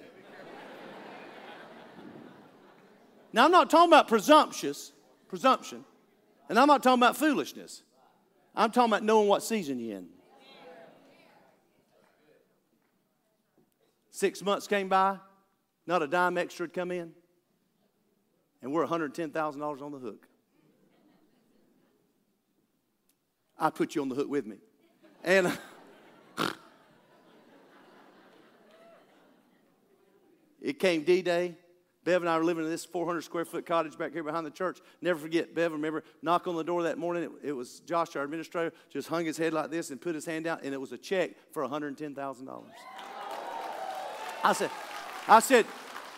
now, 3.32 3.46
I'm 3.46 3.50
not 3.50 3.70
talking 3.70 3.90
about 3.90 4.08
presumptuous, 4.08 4.92
presumption, 5.28 5.84
and 6.48 6.58
I'm 6.58 6.68
not 6.68 6.82
talking 6.82 7.00
about 7.00 7.16
foolishness. 7.16 7.82
I'm 8.54 8.70
talking 8.70 8.92
about 8.92 9.04
knowing 9.04 9.28
what 9.28 9.42
season 9.42 9.78
you're 9.78 9.98
in. 9.98 10.08
Six 14.10 14.42
months 14.42 14.66
came 14.66 14.88
by, 14.88 15.16
not 15.86 16.02
a 16.02 16.06
dime 16.06 16.36
extra 16.36 16.64
had 16.64 16.74
come 16.74 16.90
in, 16.90 17.12
and 18.60 18.72
we're 18.72 18.86
$110,000 18.86 19.82
on 19.82 19.92
the 19.92 19.98
hook. 19.98 20.26
I 23.58 23.70
put 23.70 23.94
you 23.94 24.02
on 24.02 24.08
the 24.08 24.14
hook 24.14 24.28
with 24.28 24.46
me. 24.46 24.56
And 25.22 25.56
it 30.60 30.78
came 30.78 31.02
D 31.02 31.22
Day. 31.22 31.56
Bev 32.02 32.22
and 32.22 32.30
I 32.30 32.38
were 32.38 32.44
living 32.44 32.64
in 32.64 32.70
this 32.70 32.84
400 32.84 33.20
square 33.20 33.44
foot 33.44 33.66
cottage 33.66 33.98
back 33.98 34.12
here 34.12 34.22
behind 34.22 34.46
the 34.46 34.50
church. 34.50 34.78
Never 35.02 35.18
forget, 35.18 35.54
Bev, 35.54 35.72
remember, 35.72 36.02
knock 36.22 36.46
on 36.46 36.56
the 36.56 36.64
door 36.64 36.84
that 36.84 36.96
morning. 36.96 37.24
It, 37.24 37.48
it, 37.48 37.52
was 37.52 37.80
Josh, 37.80 38.16
our 38.16 38.24
administrator, 38.24 38.72
just 38.90 39.08
hung 39.08 39.26
his 39.26 39.36
head 39.36 39.52
like 39.52 39.70
this 39.70 39.90
and 39.90 40.00
put 40.00 40.14
his 40.14 40.24
hand 40.24 40.46
out, 40.46 40.62
and 40.62 40.72
it 40.72 40.80
was 40.80 40.92
a 40.92 40.98
check 40.98 41.32
for 41.52 41.62
$110,000. 41.62 42.64
I 44.42 44.52
said, 44.54 44.70
I 45.28 45.40
said, 45.40 45.66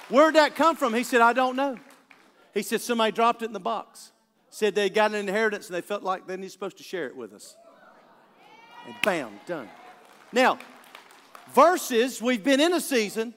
where'd 0.09 0.37
that 0.37 0.55
come 0.55 0.77
from? 0.77 0.95
He 0.95 1.03
said, 1.03 1.21
I 1.21 1.33
don't 1.33 1.57
know. 1.57 1.77
He 2.55 2.63
said, 2.63 2.81
somebody 2.81 3.11
dropped 3.11 3.43
it 3.43 3.47
in 3.47 3.53
the 3.53 3.61
box. 3.61 4.13
Said 4.51 4.75
they 4.75 4.89
got 4.89 5.11
an 5.13 5.17
inheritance 5.17 5.67
and 5.67 5.75
they 5.75 5.81
felt 5.81 6.03
like 6.03 6.27
they 6.27 6.37
were 6.37 6.49
supposed 6.49 6.77
to 6.77 6.85
share 6.85 7.07
it 7.07 7.17
with 7.17 7.33
us. 7.33 7.57
And 8.87 8.95
bam, 9.03 9.41
done. 9.47 9.69
Now, 10.31 10.59
verses, 11.55 12.21
we've 12.23 12.45
been 12.45 12.61
in 12.61 12.73
a 12.73 12.81
season 12.81 13.35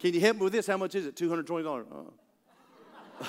can 0.00 0.14
you 0.14 0.20
help 0.20 0.38
me 0.38 0.44
with 0.44 0.54
this? 0.54 0.66
How 0.66 0.78
much 0.78 0.94
is 0.94 1.04
it? 1.04 1.14
$220. 1.14 1.84
Uh. 3.22 3.24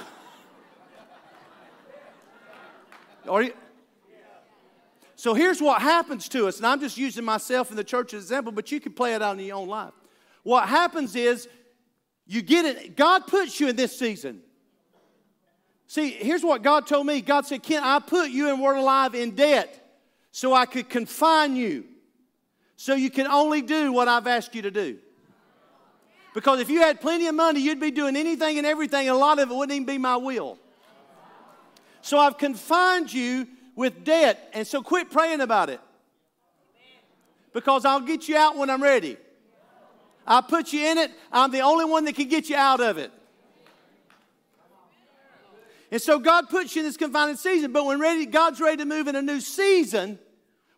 Are 3.30 3.44
you? 3.44 3.54
So 5.18 5.34
here's 5.36 5.62
what 5.62 5.82
happens 5.82 6.28
to 6.30 6.48
us, 6.48 6.58
and 6.58 6.66
I'm 6.66 6.80
just 6.80 6.98
using 6.98 7.24
myself 7.24 7.70
in 7.70 7.76
the 7.76 7.84
church 7.84 8.14
as 8.14 8.24
an 8.24 8.24
example, 8.24 8.52
but 8.52 8.72
you 8.72 8.80
can 8.80 8.94
play 8.94 9.14
it 9.14 9.22
out 9.22 9.38
in 9.38 9.46
your 9.46 9.58
own 9.58 9.68
life. 9.68 9.94
What 10.42 10.68
happens 10.68 11.16
is 11.16 11.48
you 12.26 12.42
get 12.42 12.66
it, 12.66 12.96
God 12.96 13.28
puts 13.28 13.60
you 13.60 13.68
in 13.68 13.76
this 13.76 13.96
season. 14.00 14.42
See, 15.86 16.10
here's 16.10 16.42
what 16.42 16.64
God 16.64 16.88
told 16.88 17.06
me 17.06 17.22
God 17.22 17.46
said, 17.46 17.62
Ken, 17.62 17.84
I 17.84 18.00
put 18.00 18.32
you 18.32 18.52
in 18.52 18.60
Word 18.60 18.78
Alive 18.78 19.14
in 19.14 19.36
debt 19.36 20.00
so 20.32 20.54
I 20.54 20.66
could 20.66 20.90
confine 20.90 21.56
you, 21.56 21.84
so 22.78 22.96
you 22.96 23.12
can 23.12 23.28
only 23.28 23.62
do 23.62 23.92
what 23.92 24.08
I've 24.08 24.26
asked 24.26 24.56
you 24.56 24.64
to 24.64 24.72
do. 24.72 24.98
Because 26.34 26.60
if 26.60 26.70
you 26.70 26.80
had 26.80 27.02
plenty 27.02 27.28
of 27.28 27.36
money, 27.36 27.60
you'd 27.60 27.80
be 27.80 27.92
doing 27.92 28.16
anything 28.16 28.58
and 28.58 28.66
everything, 28.66 29.08
and 29.08 29.16
a 29.16 29.20
lot 29.20 29.40
of 29.40 29.52
it 29.52 29.54
wouldn't 29.54 29.76
even 29.76 29.86
be 29.86 29.98
my 29.98 30.16
will. 30.16 30.58
So 32.02 32.18
I've 32.18 32.38
confined 32.38 33.12
you 33.12 33.48
with 33.76 34.04
debt, 34.04 34.50
and 34.54 34.66
so 34.66 34.82
quit 34.82 35.12
praying 35.12 35.42
about 35.42 35.70
it. 35.70 35.80
Because 37.54 37.84
I'll 37.84 38.00
get 38.00 38.30
you 38.30 38.38
out 38.38 38.56
when 38.56 38.70
I'm 38.70 38.82
ready. 38.82 39.18
I 40.26 40.42
put 40.42 40.72
you 40.72 40.86
in 40.86 40.98
it, 40.98 41.12
I'm 41.32 41.52
the 41.52 41.62
only 41.62 41.86
one 41.86 42.06
that 42.06 42.16
can 42.16 42.30
get 42.30 42.50
you 42.50 42.56
out 42.56 42.80
of 42.80 42.98
it. 42.98 43.12
And 45.92 46.02
so 46.02 46.20
God 46.20 46.50
puts 46.50 46.74
you 46.74 46.82
in 46.82 46.88
this 46.88 46.96
confining 46.96 47.36
season, 47.36 47.74
but 47.74 47.86
when 47.86 48.00
ready, 48.00 48.26
God's 48.26 48.62
ready 48.62 48.78
to 48.78 48.86
move 48.86 49.10
in 49.10 49.18
a 49.18 49.22
new 49.22 49.42
season, 49.42 50.18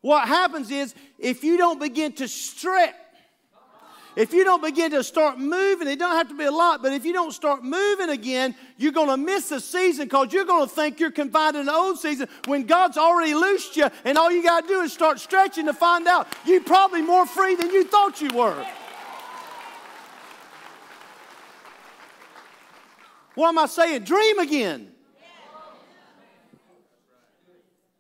what 0.02 0.28
happens 0.28 0.72
is 0.72 0.96
if 1.20 1.44
you 1.44 1.56
don't 1.58 1.80
begin 1.80 2.14
to 2.14 2.28
stretch 2.28 2.96
if 4.16 4.32
you 4.32 4.44
don't 4.44 4.62
begin 4.62 4.92
to 4.92 5.04
start 5.04 5.40
moving, 5.40 5.88
it 5.88 5.98
don't 5.98 6.16
have 6.16 6.30
to 6.30 6.38
be 6.38 6.44
a 6.44 6.52
lot, 6.52 6.84
but 6.84 6.94
if 6.94 7.04
you 7.04 7.14
don't 7.14 7.32
start 7.32 7.64
moving 7.64 8.10
again, 8.10 8.54
you're 8.78 8.92
going 8.92 9.10
to 9.10 9.18
miss 9.18 9.52
a 9.52 9.60
season 9.60 10.06
because 10.06 10.32
you're 10.32 10.46
going 10.46 10.68
to 10.68 10.74
think 10.74 11.00
you're 11.00 11.12
confined 11.12 11.56
in 11.56 11.66
the 11.66 11.74
old 11.74 11.98
season 11.98 12.28
when 12.46 12.64
God's 12.64 12.98
already 12.98 13.34
loosed 13.34 13.76
you, 13.76 13.88
and 14.06 14.18
all 14.18 14.32
you 14.32 14.44
got 14.44 14.62
to 14.62 14.68
do 14.68 14.82
is 14.82 14.94
start 14.94 15.20
stretching 15.20 15.66
to 15.66 15.74
find 15.74 16.08
out 16.08 16.28
you're 16.46 16.62
probably 16.62 17.02
more 17.02 17.26
free 17.26 17.56
than 17.56 17.72
you 17.72 17.84
thought 17.84 18.22
you 18.22 18.30
were. 18.30 18.66
What 23.36 23.50
am 23.50 23.58
I 23.58 23.66
saying? 23.66 24.04
Dream 24.04 24.38
again. 24.38 24.92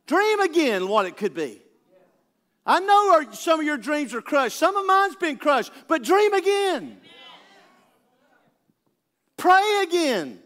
Dream 0.06 0.40
again 0.42 0.88
what 0.88 1.08
it 1.08 1.18
could 1.18 1.34
be. 1.34 1.63
I 2.66 2.80
know 2.80 3.32
some 3.34 3.60
of 3.60 3.66
your 3.66 3.78
dreams 3.78 4.14
are 4.14 4.22
crushed. 4.22 4.58
Some 4.58 4.76
of 4.76 4.86
mine's 4.86 5.16
been 5.16 5.38
crushed, 5.38 5.72
but 5.88 6.04
dream 6.04 6.34
again. 6.34 6.98
Pray 9.36 9.82
again. 9.84 10.40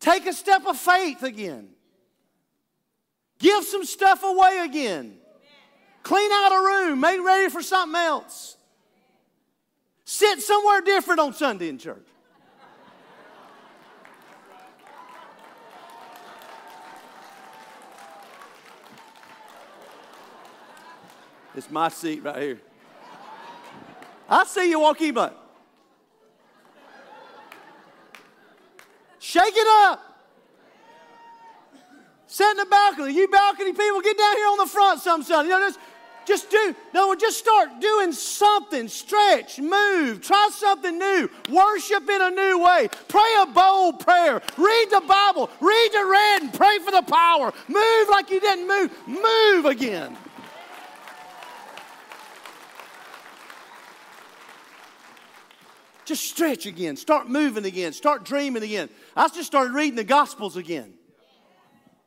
Take 0.00 0.26
a 0.26 0.32
step 0.34 0.66
of 0.66 0.76
faith 0.76 1.22
again. 1.22 1.68
Give 3.38 3.64
some 3.64 3.84
stuff 3.84 4.22
away 4.22 4.60
again. 4.64 5.16
Clean 6.02 6.30
out 6.30 6.52
a 6.52 6.58
room. 6.58 7.00
Make 7.00 7.24
ready 7.24 7.48
for 7.48 7.62
something 7.62 7.98
else. 7.98 8.58
Sit 10.04 10.42
somewhere 10.42 10.82
different 10.82 11.20
on 11.20 11.32
Sunday 11.32 11.70
in 11.70 11.78
church. 11.78 12.06
It's 21.54 21.70
my 21.70 21.88
seat 21.88 22.22
right 22.24 22.42
here. 22.42 22.60
I 24.28 24.44
see 24.44 24.70
you 24.70 24.80
in, 24.80 25.32
shake 29.18 29.54
it 29.56 29.66
up. 29.86 30.00
Sit 32.26 32.50
in 32.50 32.56
the 32.56 32.66
balcony. 32.66 33.14
You 33.14 33.28
balcony 33.28 33.72
people, 33.72 34.00
get 34.00 34.18
down 34.18 34.36
here 34.36 34.48
on 34.48 34.58
the 34.58 34.66
front 34.66 35.00
some 35.00 35.22
Sunday. 35.22 35.50
You 35.50 35.60
know, 35.60 35.68
just, 35.68 35.78
just 36.26 36.50
do, 36.50 36.74
no, 36.92 37.14
just 37.14 37.38
start 37.38 37.80
doing 37.80 38.10
something. 38.10 38.88
Stretch, 38.88 39.60
move, 39.60 40.20
try 40.20 40.48
something 40.52 40.98
new. 40.98 41.30
Worship 41.48 42.08
in 42.08 42.22
a 42.22 42.30
new 42.30 42.64
way. 42.64 42.88
Pray 43.06 43.34
a 43.40 43.46
bold 43.46 44.00
prayer. 44.00 44.42
Read 44.56 44.88
the 44.90 45.02
Bible. 45.06 45.48
Read 45.60 45.90
the 45.92 46.04
red 46.04 46.42
and 46.42 46.52
pray 46.52 46.78
for 46.80 46.90
the 46.90 47.02
power. 47.02 47.52
Move 47.68 48.08
like 48.10 48.30
you 48.30 48.40
didn't 48.40 48.66
move. 48.66 48.90
Move 49.06 49.66
again. 49.66 50.16
Just 56.04 56.24
stretch 56.24 56.66
again. 56.66 56.96
Start 56.96 57.28
moving 57.28 57.64
again. 57.64 57.92
Start 57.92 58.24
dreaming 58.24 58.62
again. 58.62 58.88
I 59.16 59.28
just 59.28 59.46
started 59.46 59.72
reading 59.72 59.96
the 59.96 60.04
Gospels 60.04 60.56
again. 60.56 60.92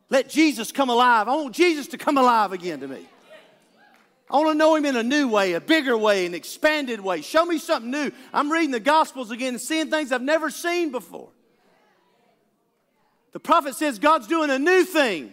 Let 0.10 0.30
Jesus 0.30 0.72
come 0.72 0.90
alive. 0.90 1.28
I 1.28 1.36
want 1.36 1.56
Jesus 1.56 1.88
to 1.88 1.98
come 1.98 2.18
alive 2.18 2.54
again 2.54 2.80
to 2.80 2.88
me. 2.88 3.06
I 4.30 4.36
want 4.36 4.50
to 4.50 4.56
know 4.56 4.76
him 4.76 4.86
in 4.86 4.96
a 4.98 5.04
new 5.04 5.30
way, 5.30 5.54
a 5.54 5.62
bigger 5.62 5.98
way, 5.98 6.26
an 6.26 6.34
expanded 6.34 7.00
way. 7.00 7.22
Show 7.22 7.46
me 7.46 7.58
something 7.58 7.90
new. 7.90 8.12
I'm 8.34 8.52
reading 8.52 8.72
the 8.72 8.80
Gospels 8.80 9.32
again 9.32 9.54
and 9.54 9.62
seeing 9.62 9.90
things 9.90 10.12
I've 10.12 10.22
never 10.22 10.50
seen 10.50 10.92
before. 10.92 11.30
The 13.32 13.40
prophet 13.40 13.76
says 13.76 14.00
God's 14.00 14.28
doing 14.28 14.50
a 14.50 14.60
new 14.60 14.84
thing. 14.84 15.32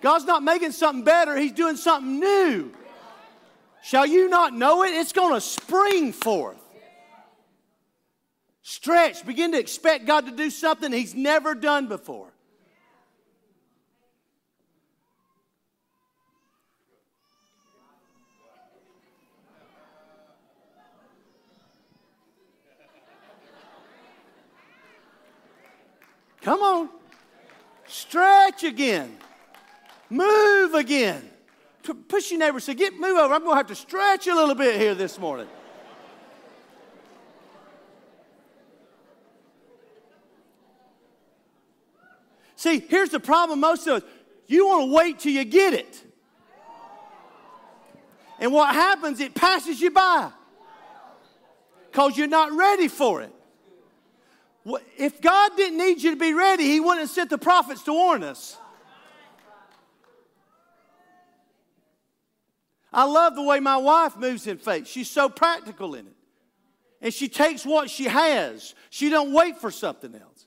God's 0.00 0.24
not 0.24 0.42
making 0.42 0.72
something 0.72 1.04
better, 1.04 1.36
He's 1.36 1.52
doing 1.52 1.76
something 1.76 2.20
new. 2.20 2.72
Shall 3.82 4.06
you 4.06 4.28
not 4.28 4.54
know 4.54 4.84
it? 4.84 4.90
It's 4.90 5.12
going 5.12 5.34
to 5.34 5.40
spring 5.40 6.12
forth. 6.12 6.61
Stretch. 8.62 9.26
Begin 9.26 9.52
to 9.52 9.58
expect 9.58 10.06
God 10.06 10.26
to 10.26 10.32
do 10.32 10.50
something 10.50 10.92
He's 10.92 11.14
never 11.14 11.54
done 11.54 11.88
before. 11.88 12.28
Come 26.42 26.60
on. 26.60 26.88
Stretch 27.86 28.64
again. 28.64 29.16
Move 30.10 30.74
again. 30.74 31.30
Push 32.08 32.30
your 32.30 32.40
neighbor. 32.40 32.60
Say, 32.60 32.74
get 32.74 32.94
move 32.94 33.16
over. 33.16 33.34
I'm 33.34 33.40
going 33.40 33.52
to 33.52 33.56
have 33.56 33.66
to 33.68 33.74
stretch 33.74 34.26
a 34.26 34.34
little 34.34 34.54
bit 34.54 34.78
here 34.78 34.94
this 34.94 35.18
morning. 35.18 35.46
See, 42.62 42.78
here's 42.78 43.08
the 43.10 43.18
problem 43.18 43.58
most 43.58 43.88
of 43.88 44.04
us 44.04 44.08
you 44.46 44.68
want 44.68 44.88
to 44.88 44.94
wait 44.94 45.18
till 45.18 45.32
you 45.32 45.44
get 45.44 45.74
it. 45.74 46.00
And 48.38 48.52
what 48.52 48.72
happens, 48.72 49.18
it 49.18 49.34
passes 49.34 49.80
you 49.80 49.90
by 49.90 50.30
because 51.90 52.16
you're 52.16 52.28
not 52.28 52.52
ready 52.52 52.86
for 52.86 53.20
it. 53.20 53.34
If 54.96 55.20
God 55.20 55.56
didn't 55.56 55.76
need 55.76 56.02
you 56.02 56.12
to 56.12 56.16
be 56.16 56.34
ready, 56.34 56.62
He 56.62 56.78
wouldn't 56.78 57.00
have 57.00 57.10
sent 57.10 57.30
the 57.30 57.38
prophets 57.38 57.82
to 57.82 57.92
warn 57.92 58.22
us. 58.22 58.56
I 62.92 63.06
love 63.06 63.34
the 63.34 63.42
way 63.42 63.58
my 63.58 63.78
wife 63.78 64.16
moves 64.16 64.46
in 64.46 64.58
faith. 64.58 64.86
She's 64.86 65.10
so 65.10 65.28
practical 65.28 65.96
in 65.96 66.06
it. 66.06 66.16
And 67.00 67.12
she 67.12 67.26
takes 67.28 67.66
what 67.66 67.90
she 67.90 68.04
has. 68.04 68.76
She 68.88 69.08
don't 69.08 69.32
wait 69.32 69.58
for 69.58 69.72
something 69.72 70.14
else. 70.14 70.46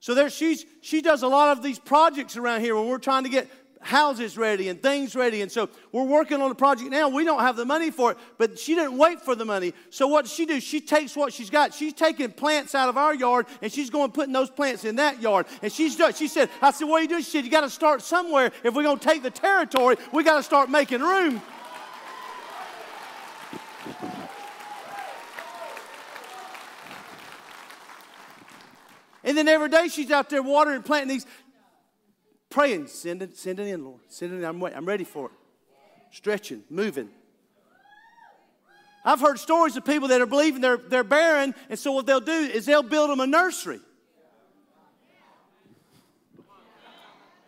So 0.00 0.14
there 0.14 0.30
she's 0.30 0.64
she 0.80 1.02
does 1.02 1.22
a 1.22 1.28
lot 1.28 1.56
of 1.56 1.62
these 1.62 1.78
projects 1.78 2.36
around 2.36 2.62
here 2.62 2.74
when 2.74 2.88
we're 2.88 2.98
trying 2.98 3.24
to 3.24 3.30
get 3.30 3.48
houses 3.80 4.36
ready 4.36 4.68
and 4.68 4.82
things 4.82 5.14
ready. 5.14 5.40
And 5.40 5.50
so 5.50 5.68
we're 5.90 6.04
working 6.04 6.40
on 6.42 6.50
a 6.50 6.54
project 6.54 6.90
now. 6.90 7.08
We 7.08 7.24
don't 7.24 7.40
have 7.40 7.56
the 7.56 7.64
money 7.64 7.90
for 7.90 8.12
it, 8.12 8.18
but 8.38 8.58
she 8.58 8.74
didn't 8.74 8.98
wait 8.98 9.20
for 9.22 9.34
the 9.34 9.44
money. 9.44 9.72
So 9.88 10.06
what 10.06 10.26
does 10.26 10.34
she 10.34 10.44
do? 10.46 10.60
She 10.60 10.80
takes 10.80 11.16
what 11.16 11.32
she's 11.32 11.50
got. 11.50 11.72
She's 11.72 11.94
taking 11.94 12.30
plants 12.30 12.74
out 12.74 12.88
of 12.88 12.96
our 12.96 13.14
yard 13.14 13.46
and 13.62 13.72
she's 13.72 13.90
going 13.90 14.10
putting 14.10 14.32
those 14.32 14.50
plants 14.50 14.84
in 14.84 14.96
that 14.96 15.22
yard. 15.22 15.46
And 15.62 15.72
she's 15.72 15.96
done. 15.96 16.12
She 16.14 16.28
said, 16.28 16.50
I 16.60 16.70
said, 16.72 16.84
what 16.84 17.00
are 17.00 17.02
you 17.02 17.08
doing? 17.08 17.22
She 17.22 17.30
said, 17.30 17.44
you 17.44 17.50
got 17.50 17.62
to 17.62 17.70
start 17.70 18.02
somewhere. 18.02 18.52
If 18.62 18.74
we're 18.74 18.82
going 18.82 18.98
to 18.98 19.08
take 19.08 19.22
the 19.22 19.30
territory, 19.30 19.96
we 20.12 20.24
got 20.24 20.36
to 20.36 20.42
start 20.42 20.68
making 20.68 21.00
room. 21.00 21.40
And 29.22 29.36
then 29.36 29.48
every 29.48 29.68
day 29.68 29.88
she's 29.88 30.10
out 30.10 30.30
there 30.30 30.42
watering 30.42 30.82
planting 30.82 31.08
these, 31.08 31.26
praying, 32.48 32.86
send 32.86 33.22
it, 33.22 33.36
send 33.36 33.60
it 33.60 33.66
in, 33.66 33.84
Lord. 33.84 34.00
Send 34.08 34.32
it 34.32 34.36
in. 34.36 34.44
I'm, 34.44 34.62
I'm 34.62 34.86
ready 34.86 35.04
for 35.04 35.26
it. 35.26 35.32
Stretching, 36.10 36.64
moving. 36.70 37.08
I've 39.04 39.20
heard 39.20 39.38
stories 39.38 39.76
of 39.76 39.84
people 39.84 40.08
that 40.08 40.20
are 40.20 40.26
believing 40.26 40.60
they're, 40.60 40.76
they're 40.76 41.04
barren, 41.04 41.54
and 41.68 41.78
so 41.78 41.92
what 41.92 42.06
they'll 42.06 42.20
do 42.20 42.32
is 42.32 42.66
they'll 42.66 42.82
build 42.82 43.10
them 43.10 43.20
a 43.20 43.26
nursery. 43.26 43.80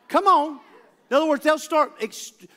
Come 0.09 0.27
on. 0.27 0.61
In 1.11 1.17
other 1.17 1.27
words, 1.27 1.45
they'll 1.45 1.59
start, 1.59 1.93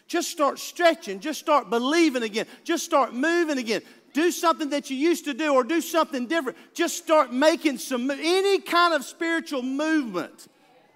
just 0.07 0.29
start 0.29 0.59
stretching, 0.59 1.19
just 1.19 1.39
start 1.39 1.69
believing 1.69 2.23
again, 2.23 2.45
just 2.63 2.85
start 2.85 3.13
moving 3.13 3.57
again 3.57 3.81
do 4.15 4.31
something 4.31 4.69
that 4.69 4.89
you 4.89 4.95
used 4.95 5.25
to 5.25 5.33
do 5.33 5.53
or 5.53 5.63
do 5.63 5.81
something 5.81 6.25
different. 6.25 6.57
Just 6.73 6.97
start 6.97 7.33
making 7.33 7.77
some, 7.77 8.09
any 8.09 8.61
kind 8.61 8.93
of 8.93 9.03
spiritual 9.03 9.61
movement 9.61 10.47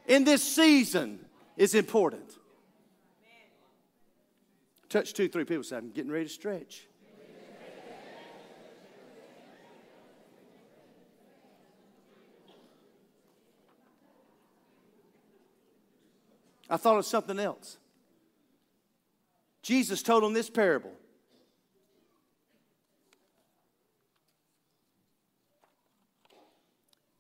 in 0.08 0.24
this 0.24 0.42
season 0.42 1.20
is 1.58 1.76
important. 1.76 2.38
Touch 4.88 5.14
two, 5.14 5.28
three 5.28 5.44
people 5.44 5.66
say, 5.66 5.76
I'm 5.76 5.92
getting 5.92 6.10
ready 6.10 6.26
to 6.26 6.32
stretch. 6.32 6.88
I 16.70 16.78
thought 16.78 17.00
of 17.00 17.06
something 17.06 17.38
else. 17.38 17.78
Jesus 19.62 20.02
told 20.02 20.24
them 20.24 20.32
this 20.32 20.50
parable. 20.50 20.94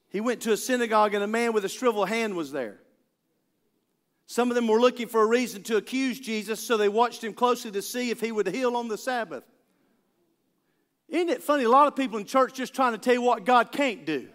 He 0.09 0.21
went 0.21 0.41
to 0.41 0.51
a 0.51 0.57
synagogue 0.57 1.13
and 1.13 1.23
a 1.23 1.27
man 1.27 1.53
with 1.53 1.65
a 1.65 1.69
shriveled 1.69 2.09
hand 2.09 2.35
was 2.35 2.51
there. 2.51 2.79
Some 4.25 4.49
of 4.49 4.55
them 4.55 4.67
were 4.67 4.79
looking 4.79 5.07
for 5.07 5.23
a 5.23 5.25
reason 5.25 5.63
to 5.63 5.77
accuse 5.77 6.19
Jesus, 6.19 6.59
so 6.59 6.77
they 6.77 6.89
watched 6.89 7.23
him 7.23 7.33
closely 7.33 7.71
to 7.71 7.81
see 7.81 8.11
if 8.11 8.21
he 8.21 8.31
would 8.31 8.47
heal 8.47 8.75
on 8.75 8.87
the 8.87 8.97
Sabbath. 8.97 9.43
Isn't 11.07 11.29
it 11.29 11.41
funny? 11.41 11.63
A 11.63 11.69
lot 11.69 11.87
of 11.87 11.95
people 11.95 12.19
in 12.19 12.25
church 12.25 12.53
just 12.53 12.75
trying 12.75 12.91
to 12.91 12.99
tell 12.99 13.13
you 13.13 13.21
what 13.21 13.43
God 13.43 13.71
can't 13.71 14.05
do. 14.05 14.27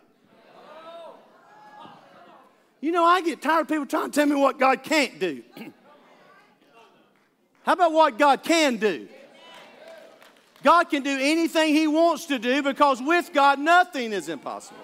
You 2.80 2.92
know, 2.92 3.04
I 3.04 3.22
get 3.22 3.40
tired 3.40 3.62
of 3.62 3.68
people 3.68 3.86
trying 3.86 4.10
to 4.10 4.14
tell 4.14 4.26
me 4.26 4.36
what 4.36 4.58
God 4.58 4.82
can't 4.82 5.18
do. 5.18 5.42
How 7.62 7.72
about 7.72 7.92
what 7.92 8.18
God 8.18 8.42
can 8.42 8.76
do? 8.76 9.08
God 10.62 10.84
can 10.84 11.02
do 11.02 11.16
anything 11.18 11.72
He 11.72 11.86
wants 11.86 12.26
to 12.26 12.38
do 12.38 12.62
because 12.62 13.00
with 13.00 13.32
God, 13.32 13.58
nothing 13.58 14.12
is 14.12 14.28
impossible. 14.28 14.83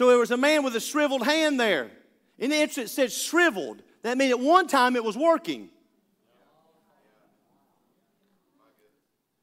So 0.00 0.08
there 0.08 0.16
was 0.16 0.30
a 0.30 0.36
man 0.38 0.62
with 0.62 0.74
a 0.74 0.80
shriveled 0.80 1.26
hand 1.26 1.60
there. 1.60 1.90
In 2.38 2.48
the 2.48 2.56
instant, 2.56 2.86
it 2.86 2.88
said 2.88 3.12
shriveled. 3.12 3.82
That 4.00 4.16
means 4.16 4.30
at 4.30 4.40
one 4.40 4.66
time 4.66 4.96
it 4.96 5.04
was 5.04 5.14
working. 5.14 5.68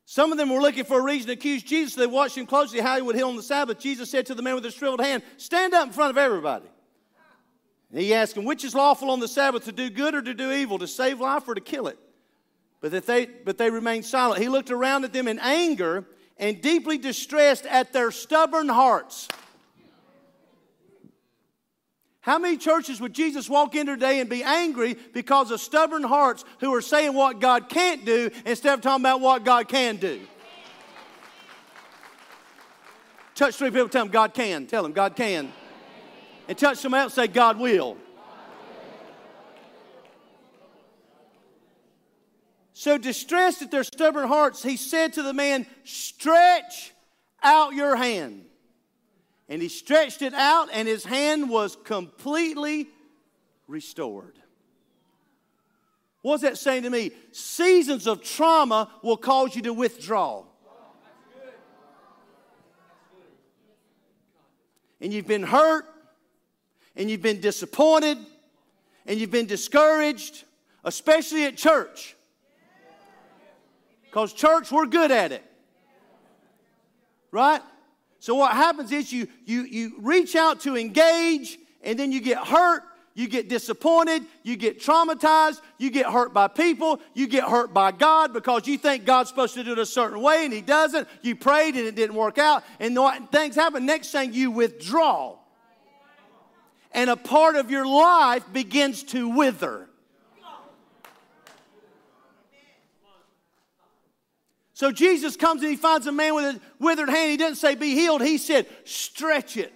Some 0.06 0.32
of 0.32 0.40
them 0.40 0.50
were 0.50 0.60
looking 0.60 0.84
for 0.84 1.00
a 1.00 1.04
reason 1.04 1.28
to 1.28 1.34
accuse 1.34 1.62
Jesus. 1.62 1.94
They 1.94 2.08
watched 2.08 2.36
him 2.36 2.48
closely 2.48 2.80
how 2.80 2.96
he 2.96 3.04
would 3.04 3.16
heal 3.16 3.28
on 3.28 3.36
the 3.36 3.44
Sabbath. 3.44 3.78
Jesus 3.78 4.10
said 4.10 4.26
to 4.26 4.34
the 4.34 4.42
man 4.42 4.56
with 4.56 4.64
the 4.64 4.72
shriveled 4.72 5.00
hand, 5.00 5.22
Stand 5.38 5.76
up 5.76 5.86
in 5.86 5.94
front 5.94 6.10
of 6.10 6.18
everybody. 6.18 6.66
And 7.92 8.02
he 8.02 8.16
asked 8.16 8.36
him, 8.36 8.44
Which 8.44 8.64
is 8.64 8.74
lawful 8.74 9.12
on 9.12 9.20
the 9.20 9.28
Sabbath, 9.28 9.66
to 9.66 9.72
do 9.72 9.92
good 9.92 10.16
or 10.16 10.24
to 10.24 10.34
do 10.34 10.52
evil, 10.52 10.80
to 10.80 10.88
save 10.88 11.20
life 11.20 11.48
or 11.48 11.54
to 11.54 11.62
kill 11.62 11.86
it? 11.86 12.00
But, 12.82 12.94
that 12.94 13.06
they, 13.06 13.28
but 13.28 13.60
they 13.60 13.70
remained 13.70 14.06
silent. 14.06 14.42
He 14.42 14.50
looked 14.50 14.72
around 14.72 15.04
at 15.04 15.14
them 15.14 15.28
in 15.28 15.38
anger 15.38 16.06
and 16.36 16.60
deeply 16.60 16.98
distressed 16.98 17.68
at 17.68 17.94
their 17.94 18.10
stubborn 18.10 18.70
hearts. 18.70 19.28
How 22.28 22.38
many 22.38 22.58
churches 22.58 23.00
would 23.00 23.14
Jesus 23.14 23.50
walk 23.50 23.74
in 23.74 23.86
today 23.86 24.20
and 24.20 24.30
be 24.30 24.44
angry 24.44 24.98
because 25.14 25.50
of 25.50 25.62
stubborn 25.62 26.04
hearts 26.04 26.44
who 26.60 26.76
are 26.76 26.82
saying 26.82 27.14
what 27.14 27.40
God 27.40 27.70
can't 27.70 28.04
do 28.04 28.30
instead 28.46 28.74
of 28.74 28.82
talking 28.82 29.02
about 29.02 29.22
what 29.22 29.46
God 29.46 29.70
can 29.70 29.96
do? 29.96 30.20
Touch 33.34 33.56
three 33.56 33.72
people, 33.72 33.88
tell 33.88 34.04
them 34.04 34.12
God 34.12 34.34
can. 34.34 34.68
Tell 34.68 34.84
them 34.84 34.92
God 34.92 35.16
can. 35.16 35.54
And 36.50 36.58
touch 36.58 36.80
someone 36.80 37.00
else, 37.00 37.14
say 37.14 37.28
God 37.28 37.60
will. 37.60 37.96
So, 42.74 42.98
distressed 42.98 43.62
at 43.62 43.72
their 43.72 43.86
stubborn 43.86 44.28
hearts, 44.28 44.62
he 44.62 44.76
said 44.76 45.14
to 45.14 45.24
the 45.24 45.34
man, 45.34 45.66
Stretch 45.86 46.92
out 47.42 47.74
your 47.74 47.96
hand. 47.96 48.47
And 49.50 49.62
he 49.62 49.70
stretched 49.70 50.22
it 50.22 50.34
out, 50.34 50.70
and 50.74 50.88
his 50.88 51.06
hand 51.06 51.50
was 51.50 51.78
completely 51.84 52.88
restored. 53.68 54.38
What's 56.22 56.44
that 56.44 56.58
saying 56.58 56.84
to 56.84 56.90
me? 56.90 57.12
Seasons 57.32 58.08
of 58.08 58.22
trauma 58.22 58.92
will 59.02 59.18
cause 59.18 59.56
you 59.56 59.62
to 59.64 59.74
withdraw. 59.74 60.44
And 65.00 65.14
you've 65.14 65.28
been 65.28 65.44
hurt, 65.44 65.86
and 66.96 67.10
you've 67.10 67.22
been 67.22 67.40
disappointed, 67.40 68.18
and 69.06 69.20
you've 69.20 69.32
been 69.32 69.46
discouraged, 69.46 70.44
especially 70.84 71.46
at 71.46 71.56
church. 71.56 72.16
Because 74.04 74.34
church, 74.34 74.72
we're 74.72 74.88
good 74.88 75.12
at 75.12 75.32
it. 75.32 75.44
Right? 77.32 77.62
So 78.20 78.36
what 78.36 78.52
happens 78.52 78.92
is 78.92 79.12
you, 79.12 79.28
you, 79.46 79.64
you 79.64 79.94
reach 80.00 80.36
out 80.36 80.62
to 80.62 80.76
engage, 80.76 81.58
and 81.84 81.98
then 81.98 82.12
you 82.12 82.20
get 82.20 82.40
hurt, 82.40 82.84
you 83.14 83.28
get 83.28 83.50
disappointed, 83.50 84.24
you 84.44 84.56
get 84.56 84.80
traumatized, 84.80 85.62
you 85.78 85.90
get 85.90 86.06
hurt 86.06 86.34
by 86.34 86.48
people, 86.48 87.00
you 87.16 87.28
get 87.28 87.44
hurt 87.44 87.74
by 87.74 87.92
God 87.92 88.32
because 88.32 88.68
you 88.68 88.78
think 88.78 89.06
God's 89.06 89.30
supposed 89.30 89.56
to 89.56 89.64
do 89.64 89.72
it 89.72 89.80
a 89.80 89.86
certain 89.88 90.22
way 90.22 90.46
and 90.46 90.54
He 90.54 90.62
doesn't. 90.62 91.08
You 91.24 91.36
prayed 91.36 91.76
and 91.76 91.86
it 91.88 91.96
didn't 91.96 92.16
work 92.16 92.38
out, 92.38 92.64
and 92.80 92.96
things 93.32 93.56
happen. 93.56 93.86
Next 93.86 94.12
thing, 94.12 94.34
you 94.34 94.52
withdraw. 94.52 95.38
And 96.92 97.10
a 97.10 97.16
part 97.16 97.56
of 97.56 97.72
your 97.72 97.88
life 97.88 98.44
begins 98.54 99.04
to 99.06 99.30
wither. 99.30 99.90
So 104.78 104.92
Jesus 104.92 105.36
comes 105.36 105.64
and 105.64 105.72
he 105.72 105.76
finds 105.76 106.06
a 106.06 106.12
man 106.12 106.36
with 106.36 106.56
a 106.56 106.62
withered 106.78 107.10
hand. 107.10 107.32
He 107.32 107.38
didn't 107.38 107.58
say, 107.58 107.74
Be 107.74 107.96
healed. 107.96 108.22
He 108.22 108.38
said, 108.38 108.68
Stretch 108.86 109.58
it. 109.58 109.74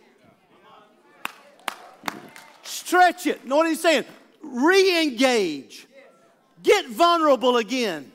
Stretch 2.61 3.25
it. 3.25 3.43
Know 3.43 3.55
what 3.55 3.67
he's 3.67 3.81
saying? 3.81 4.05
Re 4.43 5.01
engage. 5.01 5.87
Get 6.61 6.87
vulnerable 6.87 7.57
again. 7.57 8.11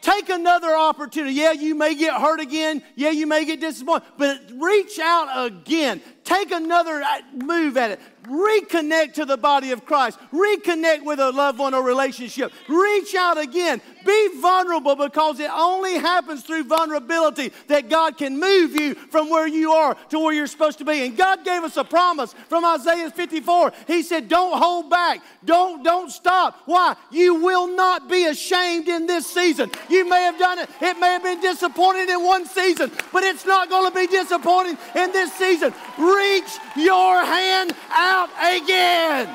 Take 0.00 0.28
another 0.28 0.76
opportunity. 0.76 1.34
Yeah, 1.34 1.50
you 1.50 1.74
may 1.74 1.96
get 1.96 2.14
hurt 2.14 2.38
again. 2.38 2.84
Yeah, 2.94 3.10
you 3.10 3.26
may 3.26 3.44
get 3.44 3.60
disappointed. 3.60 4.06
But 4.16 4.40
reach 4.54 5.00
out 5.00 5.44
again. 5.44 6.00
Take 6.28 6.50
another 6.50 7.02
uh, 7.02 7.20
move 7.42 7.78
at 7.78 7.92
it. 7.92 8.00
Reconnect 8.24 9.14
to 9.14 9.24
the 9.24 9.38
body 9.38 9.72
of 9.72 9.86
Christ. 9.86 10.18
Reconnect 10.30 11.02
with 11.02 11.20
a 11.20 11.30
loved 11.30 11.58
one 11.58 11.72
or 11.72 11.82
relationship. 11.82 12.52
Reach 12.68 13.14
out 13.14 13.38
again. 13.38 13.80
Be 14.04 14.28
vulnerable 14.38 14.94
because 14.94 15.40
it 15.40 15.50
only 15.50 15.94
happens 15.94 16.42
through 16.42 16.64
vulnerability 16.64 17.50
that 17.68 17.88
God 17.88 18.18
can 18.18 18.38
move 18.38 18.78
you 18.78 18.94
from 18.94 19.30
where 19.30 19.46
you 19.46 19.72
are 19.72 19.94
to 20.10 20.18
where 20.18 20.34
you're 20.34 20.46
supposed 20.46 20.76
to 20.78 20.84
be. 20.84 21.06
And 21.06 21.16
God 21.16 21.46
gave 21.46 21.62
us 21.62 21.78
a 21.78 21.84
promise 21.84 22.34
from 22.50 22.62
Isaiah 22.62 23.10
54. 23.10 23.72
He 23.86 24.02
said, 24.02 24.28
Don't 24.28 24.58
hold 24.58 24.90
back. 24.90 25.22
Don't, 25.46 25.82
don't 25.82 26.10
stop. 26.10 26.60
Why? 26.66 26.94
You 27.10 27.36
will 27.36 27.74
not 27.74 28.10
be 28.10 28.26
ashamed 28.26 28.88
in 28.88 29.06
this 29.06 29.26
season. 29.26 29.70
You 29.88 30.06
may 30.06 30.22
have 30.24 30.38
done 30.38 30.58
it. 30.58 30.68
It 30.82 30.98
may 30.98 31.08
have 31.08 31.22
been 31.22 31.40
disappointing 31.40 32.10
in 32.10 32.22
one 32.22 32.44
season, 32.44 32.90
but 33.14 33.22
it's 33.22 33.46
not 33.46 33.70
going 33.70 33.90
to 33.90 33.96
be 33.98 34.06
disappointing 34.06 34.76
in 34.94 35.12
this 35.12 35.32
season. 35.32 35.72
Reach 36.18 36.58
your 36.76 37.24
hand 37.24 37.72
out 37.90 38.30
again. 38.40 39.28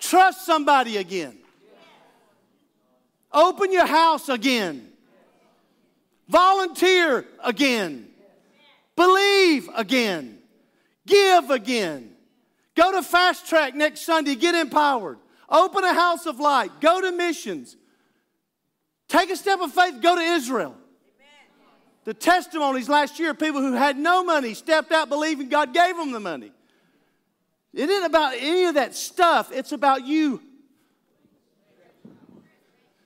Trust 0.00 0.44
somebody 0.44 0.96
again. 0.96 1.38
Open 3.32 3.72
your 3.72 3.86
house 3.86 4.28
again. 4.28 4.92
Volunteer 6.28 7.24
again. 7.42 8.08
Believe 8.96 9.68
again. 9.74 10.38
Give 11.06 11.50
again. 11.50 12.10
Go 12.74 12.92
to 12.92 13.02
Fast 13.02 13.48
Track 13.48 13.74
next 13.74 14.02
Sunday. 14.02 14.34
Get 14.34 14.54
empowered. 14.54 15.18
Open 15.48 15.84
a 15.84 15.92
house 15.92 16.26
of 16.26 16.40
light. 16.40 16.80
Go 16.80 17.00
to 17.00 17.12
missions. 17.12 17.76
Take 19.08 19.30
a 19.30 19.36
step 19.36 19.60
of 19.60 19.72
faith. 19.72 20.00
Go 20.00 20.16
to 20.16 20.22
Israel. 20.22 20.76
The 22.04 22.14
testimonies 22.14 22.88
last 22.88 23.18
year, 23.18 23.32
people 23.32 23.60
who 23.60 23.72
had 23.72 23.96
no 23.96 24.22
money 24.22 24.54
stepped 24.54 24.92
out 24.92 25.08
believing 25.08 25.48
God 25.48 25.72
gave 25.72 25.96
them 25.96 26.12
the 26.12 26.20
money. 26.20 26.52
It 27.72 27.88
isn't 27.88 28.04
about 28.04 28.34
any 28.38 28.66
of 28.66 28.74
that 28.74 28.94
stuff, 28.94 29.50
it's 29.52 29.72
about 29.72 30.06
you. 30.06 30.40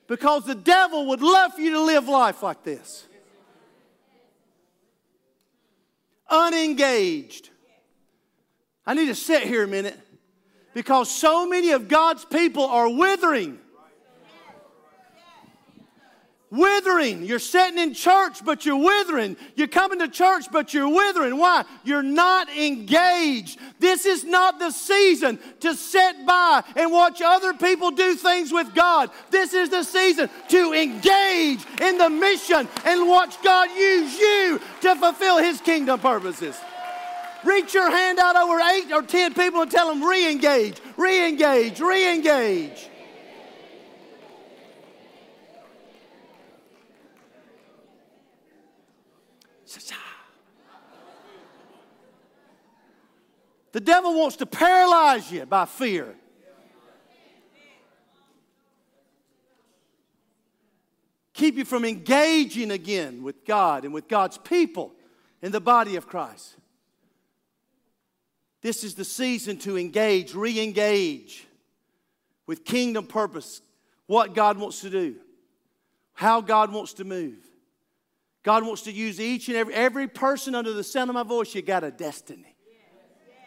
Because 0.09 0.45
the 0.45 0.55
devil 0.55 1.07
would 1.09 1.23
love 1.23 1.55
for 1.55 1.61
you 1.61 1.73
to 1.73 1.83
live 1.83 2.09
life 2.09 2.43
like 2.43 2.65
this 2.65 3.05
unengaged. 6.31 7.51
I 8.87 8.95
need 8.95 9.07
to 9.07 9.15
sit 9.15 9.43
here 9.45 9.65
a 9.65 9.67
minute 9.67 9.99
because 10.75 11.11
so 11.11 11.47
many 11.47 11.71
of 11.71 11.89
God's 11.89 12.25
people 12.25 12.65
are 12.65 12.89
withering. 12.89 13.59
Withering. 16.51 17.25
You're 17.25 17.39
sitting 17.39 17.79
in 17.79 17.93
church, 17.93 18.43
but 18.43 18.65
you're 18.65 18.77
withering. 18.83 19.37
You're 19.55 19.69
coming 19.69 19.99
to 19.99 20.09
church, 20.09 20.47
but 20.51 20.73
you're 20.73 20.89
withering. 20.89 21.37
Why? 21.37 21.65
You're 21.85 22.03
not 22.03 22.49
engaged. 22.49 23.59
This 23.79 24.07
is 24.07 24.25
not 24.25 24.59
the 24.59 24.71
season 24.71 25.39
to 25.61 25.75
sit 25.75 26.25
by 26.25 26.65
and 26.75 26.91
watch 26.91 27.21
other 27.21 27.53
people 27.53 27.91
do 27.91 28.15
things 28.15 28.51
with 28.51 28.75
God. 28.75 29.11
This 29.31 29.53
is 29.53 29.69
the 29.69 29.83
season 29.83 30.31
to 30.49 30.73
engage 30.73 31.61
in 31.83 31.99
the 31.99 32.09
mission 32.09 32.67
and 32.87 33.07
watch 33.07 33.43
God 33.43 33.69
use 33.77 34.19
you 34.19 34.59
to 34.81 34.97
fulfill 34.97 35.37
His 35.37 35.61
kingdom 35.61 36.01
purposes. 36.01 36.59
Reach 37.45 37.75
your 37.75 37.91
hand 37.91 38.19
out 38.19 38.37
over 38.37 38.59
eight 38.59 38.91
or 38.91 39.03
ten 39.03 39.35
people 39.35 39.63
and 39.63 39.71
tell 39.71 39.89
them 39.89 40.03
re 40.03 40.31
engage, 40.31 40.81
re 40.97 41.29
engage, 41.29 41.79
re 41.79 42.15
engage. 42.15 42.89
The 53.73 53.81
devil 53.81 54.19
wants 54.19 54.37
to 54.37 54.47
paralyze 54.47 55.31
you 55.31 55.45
by 55.47 55.65
fear. 55.67 56.15
Keep 61.35 61.57
you 61.57 61.65
from 61.65 61.85
engaging 61.85 62.73
again 62.73 63.23
with 63.23 63.45
God 63.45 63.85
and 63.85 63.95
with 63.95 64.09
God's 64.09 64.39
people 64.39 64.93
in 65.41 65.53
the 65.53 65.61
body 65.61 65.95
of 65.95 66.09
Christ. 66.09 66.57
This 68.61 68.83
is 68.83 68.97
the 68.97 69.05
season 69.05 69.57
to 69.59 69.79
engage, 69.79 70.35
re 70.35 70.61
engage 70.61 71.47
with 72.47 72.65
kingdom 72.65 73.07
purpose, 73.07 73.61
what 74.07 74.35
God 74.35 74.59
wants 74.59 74.81
to 74.81 74.91
do, 74.91 75.17
how 76.15 76.41
God 76.41 76.73
wants 76.73 76.95
to 76.95 77.05
move. 77.05 77.39
God 78.43 78.65
wants 78.65 78.83
to 78.83 78.93
use 78.93 79.21
each 79.21 79.49
and 79.49 79.57
every, 79.57 79.75
every 79.75 80.09
person 80.09 80.55
under 80.55 80.73
the 80.73 80.83
sound 80.83 81.11
of 81.11 81.15
my 81.15 81.23
voice. 81.23 81.55
You 81.55 81.63
got 81.63 81.85
a 81.85 81.91
destiny, 81.91 82.57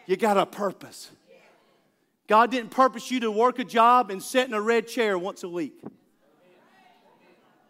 you 0.06 0.16
got 0.16 0.36
a 0.36 0.46
purpose. 0.46 1.10
God 2.26 2.50
didn't 2.50 2.70
purpose 2.70 3.10
you 3.10 3.20
to 3.20 3.30
work 3.30 3.58
a 3.58 3.64
job 3.64 4.10
and 4.10 4.22
sit 4.22 4.46
in 4.48 4.54
a 4.54 4.60
red 4.60 4.88
chair 4.88 5.18
once 5.18 5.42
a 5.42 5.48
week. 5.48 5.82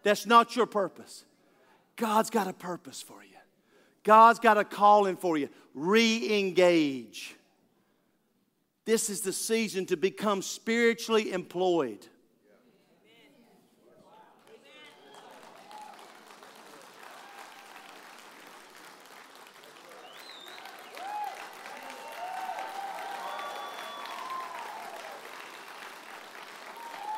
That's 0.03 0.27
not 0.27 0.57
your 0.57 0.67
purpose. 0.67 1.25
God's 1.97 2.31
got 2.31 2.49
a 2.49 2.53
purpose 2.53 3.03
for 3.03 3.23
you. 3.23 3.31
God's 4.03 4.39
got 4.39 4.59
a 4.59 4.65
calling 4.65 5.17
for 5.17 5.37
you. 5.37 5.49
Re 5.75 6.39
engage. 6.39 7.37
This 8.85 9.09
is 9.09 9.21
the 9.21 9.33
season 9.33 9.87
to 9.87 9.97
become 9.97 10.43
spiritually 10.43 11.33
employed. 11.33 12.07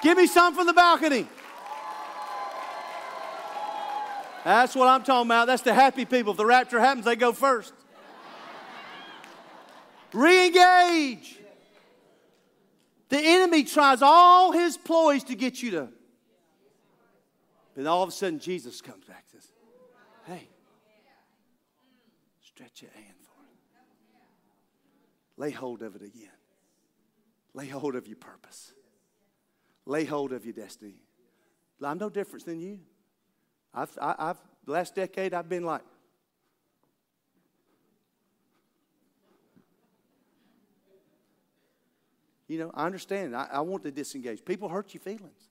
Give 0.04 0.18
me 0.18 0.26
some 0.26 0.54
from 0.54 0.66
the 0.66 0.74
balcony. 0.74 1.26
That's 4.44 4.74
what 4.74 4.86
I'm 4.86 5.02
talking 5.02 5.28
about. 5.28 5.46
That's 5.46 5.62
the 5.62 5.72
happy 5.72 6.04
people. 6.04 6.32
If 6.32 6.36
the 6.36 6.44
rapture 6.44 6.78
happens, 6.78 7.06
they 7.06 7.16
go 7.16 7.32
first. 7.32 7.72
Re 10.12 10.48
engage. 10.48 11.38
The 13.08 13.18
enemy 13.18 13.64
tries 13.64 14.02
all 14.02 14.52
his 14.52 14.76
ploys 14.76 15.24
to 15.24 15.34
get 15.34 15.62
you 15.62 15.70
to. 15.70 15.88
But 17.74 17.86
all 17.86 18.02
of 18.02 18.10
a 18.10 18.12
sudden, 18.12 18.40
Jesus 18.40 18.82
comes 18.82 19.06
back 19.06 19.24
and 19.32 19.40
says, 19.40 19.52
Hey, 20.26 20.48
stretch 22.42 22.82
your 22.82 22.90
hand 22.90 23.16
for 23.22 23.42
it. 23.42 25.40
Lay 25.40 25.50
hold 25.50 25.80
of 25.80 25.96
it 25.96 26.02
again. 26.02 26.28
Lay 27.54 27.68
hold 27.68 27.96
of 27.96 28.06
your 28.06 28.18
purpose. 28.18 28.74
Lay 29.86 30.04
hold 30.04 30.32
of 30.32 30.44
your 30.44 30.54
destiny. 30.54 30.94
I'm 31.82 31.98
no 31.98 32.08
different 32.08 32.46
than 32.46 32.60
you. 32.60 32.80
I've, 33.74 33.96
I, 34.00 34.14
have 34.18 34.38
last 34.66 34.94
decade, 34.94 35.34
I've 35.34 35.48
been 35.48 35.64
like, 35.64 35.82
you 42.48 42.58
know, 42.58 42.70
I 42.72 42.86
understand. 42.86 43.36
I, 43.36 43.48
I 43.52 43.60
want 43.60 43.82
to 43.84 43.90
disengage. 43.90 44.44
People 44.44 44.68
hurt 44.68 44.94
your 44.94 45.00
feelings. 45.00 45.48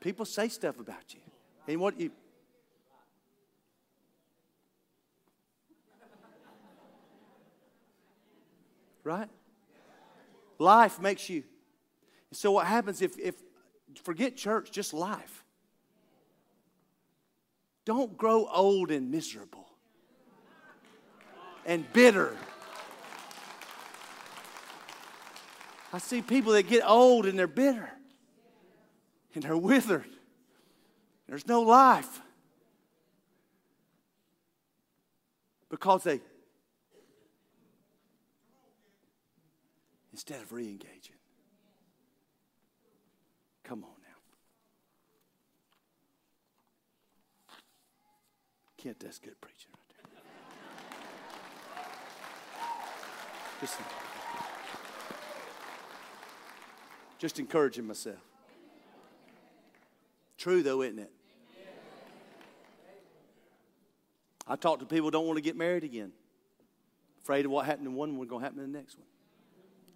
People 0.00 0.24
say 0.24 0.48
stuff 0.48 0.78
about 0.78 1.14
you. 1.14 1.20
And 1.66 1.80
what 1.80 1.98
you, 1.98 2.12
right? 9.02 9.28
Life 10.58 11.00
makes 11.00 11.28
you. 11.28 11.44
So 12.32 12.52
what 12.52 12.66
happens 12.66 13.02
if, 13.02 13.18
if 13.18 13.34
forget 14.02 14.36
church, 14.36 14.70
just 14.70 14.92
life. 14.92 15.44
Don't 17.84 18.16
grow 18.16 18.48
old 18.52 18.90
and 18.90 19.10
miserable 19.10 19.68
and 21.64 21.90
bitter. 21.92 22.36
I 25.92 25.98
see 25.98 26.20
people 26.20 26.52
that 26.52 26.68
get 26.68 26.82
old 26.86 27.26
and 27.26 27.38
they're 27.38 27.46
bitter 27.46 27.90
and 29.34 29.42
they're 29.42 29.56
withered. 29.56 30.08
There's 31.28 31.46
no 31.46 31.62
life 31.62 32.20
because 35.68 36.04
they, 36.04 36.20
instead 40.16 40.40
of 40.40 40.50
re 40.50 40.64
engaging, 40.64 41.14
Come 43.64 43.84
on 43.84 43.90
now. 44.00 44.16
Ken, 48.78 48.94
that's 48.98 49.18
good 49.18 49.38
preaching 49.42 49.68
right 49.74 49.88
there. 49.90 50.06
Just, 53.60 53.78
just 57.18 57.38
encouraging 57.38 57.86
myself. 57.86 58.16
true, 60.38 60.62
though, 60.62 60.80
isn't 60.80 61.00
it? 61.00 61.12
I 64.48 64.56
talk 64.56 64.78
to 64.78 64.86
people 64.86 65.08
who 65.08 65.10
don't 65.10 65.26
want 65.26 65.36
to 65.36 65.42
get 65.42 65.56
married 65.56 65.84
again. 65.84 66.12
Afraid 67.20 67.44
of 67.44 67.50
what 67.50 67.66
happened 67.66 67.88
in 67.88 67.94
one 67.94 68.16
one 68.16 68.28
going 68.28 68.40
to 68.40 68.46
happen 68.46 68.64
in 68.64 68.72
the 68.72 68.78
next 68.78 68.96
one. 68.96 69.06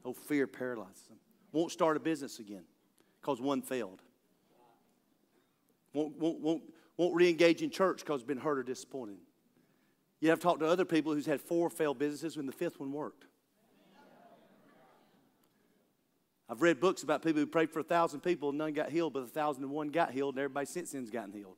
Oh, 0.04 0.12
fear 0.12 0.46
paralyzes 0.46 1.02
them. 1.08 1.18
Won't 1.52 1.72
start 1.72 1.96
a 1.96 2.00
business 2.00 2.38
again 2.38 2.64
because 3.20 3.40
one 3.40 3.62
failed. 3.62 4.02
Won't, 5.92 6.16
won't, 6.18 6.40
won't, 6.40 6.62
won't 6.96 7.14
re 7.14 7.28
engage 7.28 7.62
in 7.62 7.70
church 7.70 7.98
because 7.98 8.22
been 8.22 8.38
hurt 8.38 8.58
or 8.58 8.62
disappointed. 8.62 9.18
You 10.20 10.30
have 10.30 10.38
talked 10.38 10.60
to 10.60 10.66
other 10.66 10.84
people 10.84 11.14
who's 11.14 11.26
had 11.26 11.40
four 11.40 11.70
failed 11.70 11.98
businesses 11.98 12.36
when 12.36 12.46
the 12.46 12.52
fifth 12.52 12.78
one 12.78 12.92
worked. 12.92 13.24
I've 16.48 16.62
read 16.62 16.80
books 16.80 17.04
about 17.04 17.22
people 17.22 17.40
who 17.40 17.46
prayed 17.46 17.70
for 17.70 17.78
a 17.78 17.84
thousand 17.84 18.20
people 18.20 18.48
and 18.48 18.58
none 18.58 18.72
got 18.72 18.90
healed, 18.90 19.12
but 19.12 19.20
a 19.20 19.26
thousand 19.26 19.62
and 19.62 19.72
one 19.72 19.88
got 19.88 20.10
healed, 20.10 20.34
and 20.34 20.40
everybody 20.40 20.66
since 20.66 20.92
then's 20.92 21.10
gotten 21.10 21.32
healed. 21.32 21.56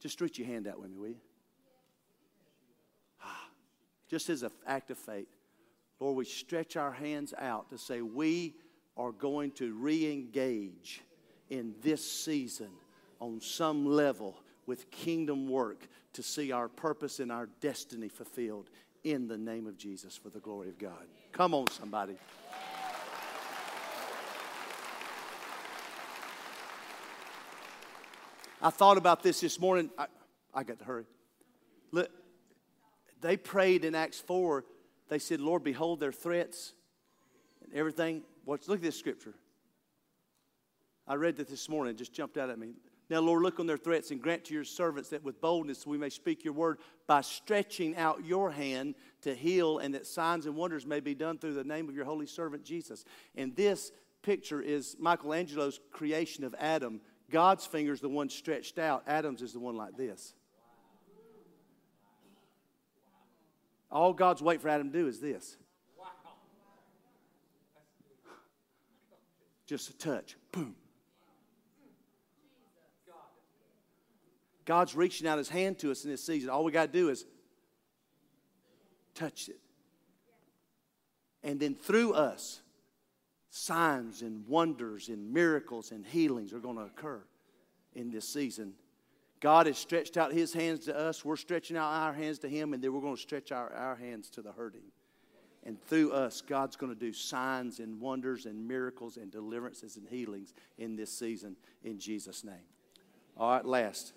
Just 0.00 0.12
stretch 0.12 0.38
your 0.38 0.46
hand 0.46 0.68
out 0.68 0.78
with 0.78 0.90
me, 0.90 0.98
will 0.98 1.08
you? 1.08 1.16
Just 4.08 4.30
as 4.30 4.42
an 4.42 4.50
act 4.66 4.90
of 4.90 4.98
faith. 4.98 5.28
Lord, 5.98 6.16
we 6.16 6.24
stretch 6.24 6.76
our 6.76 6.92
hands 6.92 7.32
out 7.38 7.70
to 7.70 7.78
say 7.78 8.02
we 8.02 8.54
are 8.96 9.12
going 9.12 9.50
to 9.52 9.74
re 9.74 10.10
engage 10.12 11.02
in 11.48 11.74
this 11.82 12.10
season 12.10 12.70
on 13.20 13.40
some 13.40 13.86
level 13.86 14.38
with 14.66 14.90
kingdom 14.90 15.48
work 15.48 15.86
to 16.12 16.22
see 16.22 16.52
our 16.52 16.68
purpose 16.68 17.20
and 17.20 17.30
our 17.30 17.48
destiny 17.60 18.08
fulfilled 18.08 18.68
in 19.04 19.28
the 19.28 19.38
name 19.38 19.66
of 19.66 19.78
Jesus 19.78 20.16
for 20.16 20.30
the 20.30 20.40
glory 20.40 20.68
of 20.68 20.78
God. 20.78 21.06
Come 21.32 21.54
on, 21.54 21.68
somebody. 21.68 22.16
I 28.60 28.70
thought 28.70 28.96
about 28.96 29.22
this 29.22 29.40
this 29.40 29.60
morning. 29.60 29.90
I, 29.96 30.06
I 30.54 30.64
got 30.64 30.78
to 30.78 30.84
hurry. 30.84 31.04
Look, 31.92 32.10
they 33.20 33.36
prayed 33.36 33.84
in 33.84 33.94
Acts 33.94 34.20
4. 34.20 34.64
They 35.08 35.18
said, 35.18 35.40
Lord, 35.40 35.64
behold 35.64 36.00
their 36.00 36.12
threats 36.12 36.72
and 37.64 37.72
everything. 37.74 38.22
Watch, 38.44 38.68
look 38.68 38.78
at 38.78 38.82
this 38.82 38.98
scripture. 38.98 39.34
I 41.06 41.14
read 41.14 41.36
that 41.36 41.48
this 41.48 41.68
morning, 41.68 41.94
it 41.94 41.98
just 41.98 42.12
jumped 42.12 42.36
out 42.36 42.50
at 42.50 42.58
me. 42.58 42.74
Now, 43.08 43.20
Lord, 43.20 43.42
look 43.42 43.60
on 43.60 43.66
their 43.66 43.76
threats 43.76 44.10
and 44.10 44.20
grant 44.20 44.44
to 44.46 44.54
your 44.54 44.64
servants 44.64 45.10
that 45.10 45.22
with 45.22 45.40
boldness 45.40 45.86
we 45.86 45.96
may 45.96 46.08
speak 46.08 46.44
your 46.44 46.54
word 46.54 46.78
by 47.06 47.20
stretching 47.20 47.96
out 47.96 48.24
your 48.24 48.50
hand 48.50 48.96
to 49.22 49.34
heal, 49.34 49.78
and 49.78 49.94
that 49.94 50.06
signs 50.06 50.46
and 50.46 50.56
wonders 50.56 50.84
may 50.84 50.98
be 50.98 51.14
done 51.14 51.38
through 51.38 51.54
the 51.54 51.62
name 51.62 51.88
of 51.88 51.94
your 51.94 52.04
holy 52.04 52.26
servant 52.26 52.64
Jesus. 52.64 53.04
And 53.36 53.54
this 53.54 53.92
picture 54.22 54.60
is 54.60 54.96
Michelangelo's 54.98 55.78
creation 55.92 56.42
of 56.42 56.56
Adam. 56.58 57.00
God's 57.30 57.64
finger 57.64 57.92
is 57.92 58.00
the 58.00 58.08
one 58.08 58.28
stretched 58.28 58.78
out, 58.78 59.04
Adam's 59.06 59.42
is 59.42 59.52
the 59.52 59.60
one 59.60 59.76
like 59.76 59.96
this. 59.96 60.34
All 63.96 64.12
God's 64.12 64.42
waiting 64.42 64.60
for 64.60 64.68
Adam 64.68 64.90
to 64.90 64.98
do 64.98 65.08
is 65.08 65.20
this. 65.20 65.56
Just 69.64 69.88
a 69.88 69.96
touch. 69.96 70.36
Boom. 70.52 70.76
God's 74.66 74.94
reaching 74.94 75.26
out 75.26 75.38
his 75.38 75.48
hand 75.48 75.78
to 75.78 75.90
us 75.90 76.04
in 76.04 76.10
this 76.10 76.22
season. 76.22 76.50
All 76.50 76.62
we 76.62 76.72
got 76.72 76.92
to 76.92 76.98
do 76.98 77.08
is 77.08 77.24
touch 79.14 79.48
it. 79.48 79.60
And 81.42 81.58
then 81.58 81.74
through 81.74 82.12
us, 82.12 82.60
signs 83.48 84.20
and 84.20 84.46
wonders 84.46 85.08
and 85.08 85.32
miracles 85.32 85.90
and 85.90 86.04
healings 86.04 86.52
are 86.52 86.60
going 86.60 86.76
to 86.76 86.82
occur 86.82 87.24
in 87.94 88.10
this 88.10 88.28
season. 88.28 88.74
God 89.40 89.66
has 89.66 89.76
stretched 89.76 90.16
out 90.16 90.32
his 90.32 90.52
hands 90.52 90.86
to 90.86 90.98
us. 90.98 91.24
We're 91.24 91.36
stretching 91.36 91.76
out 91.76 91.90
our 91.90 92.12
hands 92.12 92.38
to 92.40 92.48
him, 92.48 92.72
and 92.72 92.82
then 92.82 92.92
we're 92.92 93.00
going 93.00 93.16
to 93.16 93.20
stretch 93.20 93.52
our, 93.52 93.72
our 93.72 93.96
hands 93.96 94.30
to 94.30 94.42
the 94.42 94.52
hurting. 94.52 94.84
And 95.64 95.82
through 95.82 96.12
us, 96.12 96.40
God's 96.40 96.76
going 96.76 96.94
to 96.94 96.98
do 96.98 97.12
signs 97.12 97.80
and 97.80 98.00
wonders 98.00 98.46
and 98.46 98.66
miracles 98.66 99.16
and 99.16 99.30
deliverances 99.30 99.96
and 99.96 100.08
healings 100.08 100.54
in 100.78 100.96
this 100.96 101.12
season 101.12 101.56
in 101.82 101.98
Jesus' 101.98 102.44
name. 102.44 102.54
All 103.36 103.50
right, 103.50 103.64
last 103.64 104.12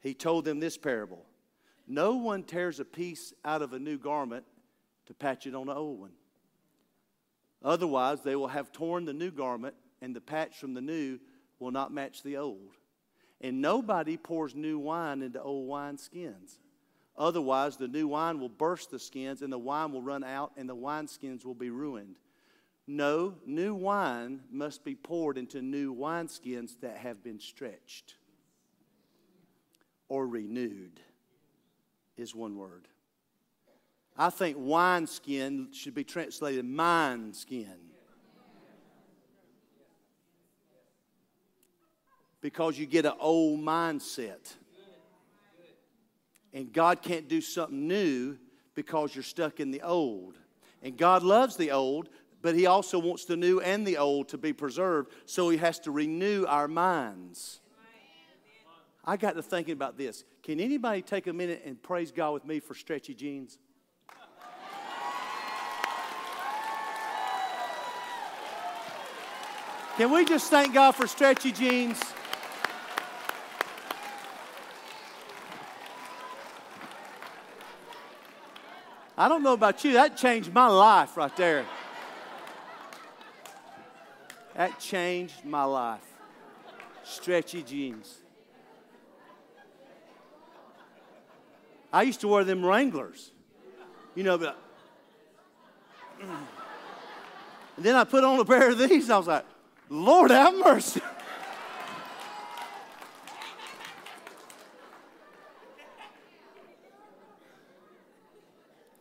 he 0.00 0.14
told 0.14 0.44
them 0.44 0.60
this 0.60 0.76
parable 0.76 1.24
No 1.86 2.16
one 2.16 2.42
tears 2.42 2.80
a 2.80 2.84
piece 2.84 3.32
out 3.44 3.62
of 3.62 3.72
a 3.72 3.78
new 3.78 3.98
garment 3.98 4.44
to 5.06 5.14
patch 5.14 5.46
it 5.46 5.54
on 5.54 5.68
an 5.68 5.76
old 5.76 6.00
one. 6.00 6.12
Otherwise, 7.64 8.20
they 8.22 8.36
will 8.36 8.48
have 8.48 8.70
torn 8.70 9.04
the 9.04 9.12
new 9.12 9.30
garment, 9.30 9.74
and 10.00 10.14
the 10.14 10.20
patch 10.20 10.58
from 10.58 10.74
the 10.74 10.80
new 10.80 11.18
will 11.58 11.72
not 11.72 11.92
match 11.92 12.22
the 12.22 12.36
old. 12.36 12.76
And 13.40 13.60
nobody 13.60 14.16
pours 14.16 14.54
new 14.54 14.78
wine 14.78 15.22
into 15.22 15.40
old 15.40 15.68
wine 15.68 15.98
skins. 15.98 16.58
Otherwise, 17.16 17.76
the 17.76 17.88
new 17.88 18.08
wine 18.08 18.40
will 18.40 18.48
burst 18.48 18.90
the 18.90 18.98
skins, 18.98 19.42
and 19.42 19.52
the 19.52 19.58
wine 19.58 19.92
will 19.92 20.02
run 20.02 20.24
out, 20.24 20.52
and 20.56 20.68
the 20.68 20.76
wineskins 20.76 21.44
will 21.44 21.54
be 21.54 21.70
ruined. 21.70 22.16
No, 22.86 23.34
new 23.44 23.74
wine 23.74 24.40
must 24.50 24.84
be 24.84 24.94
poured 24.94 25.36
into 25.36 25.60
new 25.60 25.94
wineskins 25.94 26.80
that 26.80 26.96
have 26.96 27.22
been 27.22 27.38
stretched 27.38 28.14
or 30.08 30.26
renewed 30.26 31.00
is 32.16 32.34
one 32.34 32.56
word. 32.56 32.88
I 34.16 34.30
think 34.30 34.56
wineskin 34.58 35.68
should 35.72 35.94
be 35.94 36.04
translated 36.04 36.64
mind 36.64 37.36
skin. 37.36 37.87
Because 42.40 42.78
you 42.78 42.86
get 42.86 43.04
an 43.04 43.14
old 43.18 43.60
mindset. 43.60 44.54
And 46.52 46.72
God 46.72 47.02
can't 47.02 47.28
do 47.28 47.40
something 47.40 47.86
new 47.86 48.38
because 48.74 49.14
you're 49.14 49.24
stuck 49.24 49.60
in 49.60 49.70
the 49.70 49.82
old. 49.82 50.38
And 50.82 50.96
God 50.96 51.22
loves 51.22 51.56
the 51.56 51.72
old, 51.72 52.08
but 52.42 52.54
He 52.54 52.66
also 52.66 52.98
wants 52.98 53.24
the 53.24 53.36
new 53.36 53.60
and 53.60 53.86
the 53.86 53.98
old 53.98 54.28
to 54.28 54.38
be 54.38 54.52
preserved, 54.52 55.12
so 55.26 55.50
He 55.50 55.58
has 55.58 55.78
to 55.80 55.90
renew 55.90 56.46
our 56.46 56.68
minds. 56.68 57.60
I 59.04 59.16
got 59.16 59.34
to 59.36 59.42
thinking 59.42 59.72
about 59.72 59.96
this. 59.96 60.24
Can 60.42 60.60
anybody 60.60 61.02
take 61.02 61.26
a 61.26 61.32
minute 61.32 61.62
and 61.64 61.82
praise 61.82 62.12
God 62.12 62.32
with 62.32 62.44
me 62.44 62.60
for 62.60 62.74
stretchy 62.74 63.14
jeans? 63.14 63.58
Can 69.96 70.12
we 70.12 70.24
just 70.24 70.50
thank 70.50 70.74
God 70.74 70.92
for 70.92 71.08
stretchy 71.08 71.50
jeans? 71.50 72.00
I 79.18 79.28
don't 79.28 79.42
know 79.42 79.52
about 79.52 79.84
you, 79.84 79.94
that 79.94 80.16
changed 80.16 80.52
my 80.52 80.68
life 80.68 81.16
right 81.16 81.36
there. 81.36 81.66
That 84.54 84.78
changed 84.78 85.44
my 85.44 85.64
life. 85.64 86.04
Stretchy 87.02 87.64
jeans. 87.64 88.18
I 91.92 92.02
used 92.02 92.20
to 92.20 92.28
wear 92.28 92.44
them 92.44 92.64
Wranglers, 92.64 93.32
you 94.14 94.22
know, 94.22 94.38
but. 94.38 94.56
And 97.76 97.86
then 97.86 97.94
I 97.94 98.02
put 98.02 98.24
on 98.24 98.40
a 98.40 98.44
pair 98.44 98.70
of 98.70 98.78
these, 98.78 99.04
and 99.04 99.12
I 99.12 99.18
was 99.18 99.28
like, 99.28 99.44
Lord 99.88 100.32
have 100.32 100.52
mercy. 100.52 101.00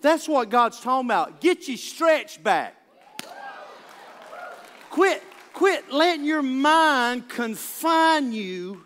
That's 0.08 0.26
what 0.26 0.50
God's 0.50 0.80
talking 0.80 1.06
about. 1.06 1.42
Get 1.42 1.68
you 1.68 1.76
stretched 1.76 2.42
back. 2.42 2.78
Quit, 4.90 5.22
quit 5.52 5.92
letting 5.92 6.24
your 6.24 6.42
mind 6.42 7.28
confine 7.28 8.32
you 8.32 8.86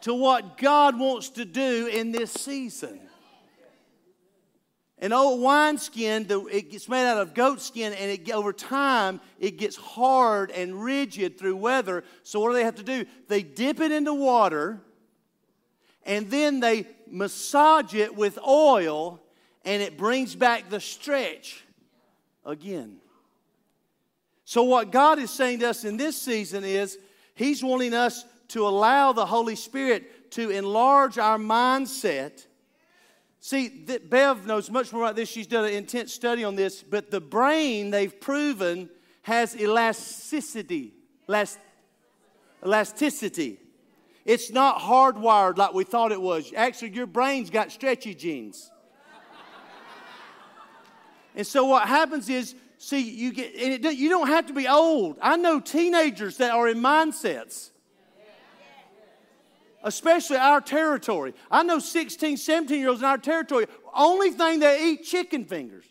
to 0.00 0.12
what 0.12 0.58
God 0.58 0.98
wants 0.98 1.28
to 1.30 1.44
do 1.44 1.86
in 1.86 2.10
this 2.10 2.32
season. 2.32 2.98
An 4.98 5.12
old 5.12 5.40
wineskin, 5.40 6.26
it 6.28 6.72
gets 6.72 6.88
made 6.88 7.08
out 7.08 7.18
of 7.18 7.32
goat 7.32 7.60
skin, 7.60 7.92
and 7.92 8.10
it, 8.10 8.28
over 8.32 8.52
time, 8.52 9.20
it 9.38 9.58
gets 9.58 9.76
hard 9.76 10.50
and 10.50 10.82
rigid 10.82 11.38
through 11.38 11.54
weather. 11.54 12.02
So, 12.24 12.40
what 12.40 12.48
do 12.48 12.54
they 12.54 12.64
have 12.64 12.74
to 12.74 12.82
do? 12.82 13.06
They 13.28 13.44
dip 13.44 13.78
it 13.78 13.92
into 13.92 14.12
water, 14.12 14.80
and 16.02 16.28
then 16.32 16.58
they 16.58 16.88
massage 17.08 17.94
it 17.94 18.16
with 18.16 18.40
oil, 18.44 19.22
and 19.66 19.82
it 19.82 19.98
brings 19.98 20.34
back 20.36 20.70
the 20.70 20.80
stretch 20.80 21.64
again. 22.44 22.98
So, 24.44 24.62
what 24.62 24.92
God 24.92 25.18
is 25.18 25.30
saying 25.30 25.58
to 25.58 25.70
us 25.70 25.84
in 25.84 25.96
this 25.96 26.16
season 26.16 26.64
is 26.64 26.98
He's 27.34 27.62
wanting 27.62 27.92
us 27.92 28.24
to 28.48 28.66
allow 28.66 29.12
the 29.12 29.26
Holy 29.26 29.56
Spirit 29.56 30.30
to 30.32 30.50
enlarge 30.50 31.18
our 31.18 31.36
mindset. 31.36 32.46
See, 33.40 33.68
Bev 33.68 34.46
knows 34.46 34.70
much 34.70 34.92
more 34.92 35.02
about 35.02 35.16
this. 35.16 35.28
She's 35.28 35.48
done 35.48 35.64
an 35.64 35.72
intense 35.72 36.12
study 36.12 36.44
on 36.44 36.54
this, 36.54 36.82
but 36.82 37.10
the 37.10 37.20
brain, 37.20 37.90
they've 37.90 38.20
proven, 38.20 38.88
has 39.22 39.56
elasticity. 39.56 40.94
Elast- 41.28 41.58
elasticity. 42.64 43.58
It's 44.24 44.50
not 44.50 44.78
hardwired 44.78 45.56
like 45.58 45.74
we 45.74 45.84
thought 45.84 46.12
it 46.12 46.20
was. 46.20 46.52
Actually, 46.56 46.90
your 46.90 47.06
brain's 47.06 47.50
got 47.50 47.70
stretchy 47.72 48.14
genes. 48.14 48.70
And 51.36 51.46
so 51.46 51.66
what 51.66 51.86
happens 51.86 52.28
is, 52.28 52.54
see, 52.78 53.00
you 53.00 53.32
get, 53.32 53.54
and 53.54 53.84
it, 53.84 53.96
you 53.96 54.08
don't 54.08 54.28
have 54.28 54.46
to 54.46 54.52
be 54.52 54.66
old. 54.66 55.18
I 55.22 55.36
know 55.36 55.60
teenagers 55.60 56.38
that 56.38 56.50
are 56.50 56.68
in 56.68 56.78
mindsets 56.78 57.70
especially 59.86 60.36
our 60.36 60.60
territory. 60.60 61.32
I 61.48 61.62
know 61.62 61.78
16, 61.78 62.36
17 62.36 62.78
year 62.78 62.88
olds 62.88 63.00
in 63.00 63.06
our 63.06 63.18
territory, 63.18 63.66
only 63.94 64.30
thing 64.30 64.58
they 64.58 64.90
eat 64.90 65.04
chicken 65.04 65.44
fingers. 65.44 65.84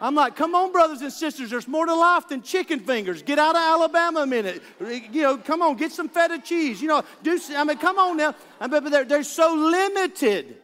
I'm 0.00 0.14
like, 0.14 0.36
come 0.36 0.54
on, 0.54 0.72
brothers 0.72 1.00
and 1.00 1.12
sisters, 1.12 1.50
there's 1.50 1.66
more 1.66 1.86
to 1.86 1.94
life 1.94 2.28
than 2.28 2.42
chicken 2.42 2.80
fingers. 2.80 3.22
Get 3.22 3.38
out 3.38 3.56
of 3.56 3.62
Alabama 3.62 4.20
a 4.20 4.26
minute. 4.26 4.62
You 5.10 5.22
know, 5.22 5.38
come 5.38 5.62
on, 5.62 5.76
get 5.76 5.90
some 5.90 6.08
feta 6.08 6.38
cheese. 6.38 6.82
You 6.82 6.88
know, 6.88 7.02
do, 7.22 7.38
I 7.56 7.64
mean, 7.64 7.78
come 7.78 7.98
on 7.98 8.18
now. 8.18 8.34
But 8.60 8.90
they're, 8.90 9.04
they're 9.04 9.22
so 9.22 9.54
limited. 9.54 10.58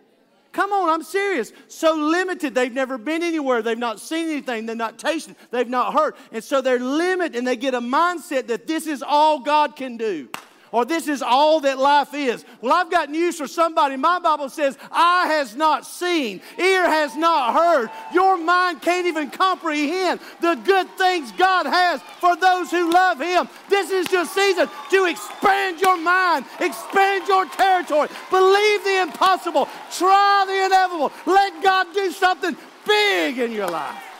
Come 0.52 0.70
on, 0.70 0.90
I'm 0.90 1.02
serious. 1.02 1.52
So 1.68 1.94
limited. 1.94 2.54
They've 2.54 2.72
never 2.72 2.98
been 2.98 3.22
anywhere. 3.22 3.62
They've 3.62 3.78
not 3.78 4.00
seen 4.00 4.28
anything. 4.28 4.66
They've 4.66 4.76
not 4.76 4.98
tasted. 4.98 5.34
They've 5.50 5.68
not 5.68 5.94
heard. 5.94 6.14
And 6.30 6.44
so 6.44 6.60
they're 6.60 6.78
limited 6.78 7.36
and 7.36 7.46
they 7.46 7.56
get 7.56 7.72
a 7.74 7.80
mindset 7.80 8.48
that 8.48 8.66
this 8.66 8.86
is 8.86 9.02
all 9.02 9.40
God 9.40 9.76
can 9.76 9.96
do 9.96 10.28
or 10.72 10.84
this 10.86 11.06
is 11.06 11.22
all 11.22 11.60
that 11.60 11.78
life 11.78 12.14
is. 12.14 12.44
Well, 12.60 12.72
I've 12.72 12.90
got 12.90 13.10
news 13.10 13.36
for 13.36 13.46
somebody. 13.46 13.96
My 13.96 14.18
Bible 14.18 14.48
says, 14.48 14.76
eye 14.90 15.26
has 15.28 15.54
not 15.54 15.86
seen, 15.86 16.40
ear 16.58 16.88
has 16.88 17.14
not 17.14 17.54
heard, 17.54 17.90
your 18.12 18.38
mind 18.38 18.82
can't 18.82 19.06
even 19.06 19.30
comprehend 19.30 20.18
the 20.40 20.54
good 20.64 20.88
things 20.96 21.30
God 21.32 21.66
has 21.66 22.00
for 22.18 22.34
those 22.36 22.70
who 22.70 22.90
love 22.90 23.20
Him. 23.20 23.48
This 23.68 23.90
is 23.90 24.10
your 24.10 24.24
season 24.24 24.68
to 24.90 25.04
expand 25.04 25.80
your 25.80 25.98
mind, 25.98 26.46
expand 26.58 27.28
your 27.28 27.46
territory, 27.46 28.08
believe 28.30 28.84
the 28.84 29.02
impossible, 29.02 29.68
try 29.92 30.44
the 30.46 30.64
inevitable, 30.66 31.12
let 31.26 31.62
God 31.62 31.86
do 31.92 32.10
something 32.10 32.56
big 32.86 33.38
in 33.38 33.52
your 33.52 33.68
life. 33.68 34.11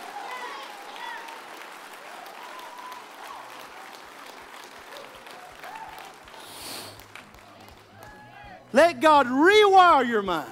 Let 8.73 9.01
God 9.01 9.27
rewire 9.27 10.09
your 10.09 10.23
mind. 10.23 10.49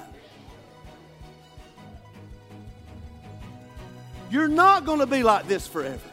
You're 4.30 4.48
not 4.48 4.84
going 4.84 5.00
to 5.00 5.06
be 5.06 5.22
like 5.22 5.48
this 5.48 5.66
forever. 5.66 6.10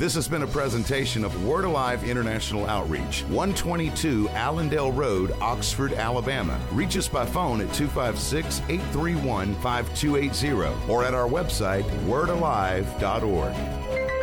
This 0.00 0.14
has 0.14 0.26
been 0.26 0.42
a 0.42 0.46
presentation 0.46 1.24
of 1.24 1.44
Word 1.44 1.66
Alive 1.66 2.04
International 2.04 2.66
Outreach, 2.66 3.22
122 3.24 4.30
Allendale 4.30 4.92
Road, 4.92 5.30
Oxford, 5.42 5.92
Alabama. 5.92 6.58
Reach 6.72 6.96
us 6.96 7.06
by 7.06 7.26
phone 7.26 7.60
at 7.60 7.70
256 7.74 8.62
831 8.70 9.54
5280 9.56 10.90
or 10.90 11.04
at 11.04 11.12
our 11.12 11.28
website, 11.28 11.84
wordalive.org. 12.06 14.19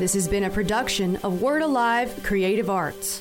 This 0.00 0.14
has 0.14 0.28
been 0.28 0.44
a 0.44 0.48
production 0.50 1.16
of 1.16 1.42
Word 1.42 1.60
Alive 1.60 2.20
Creative 2.22 2.70
Arts. 2.70 3.20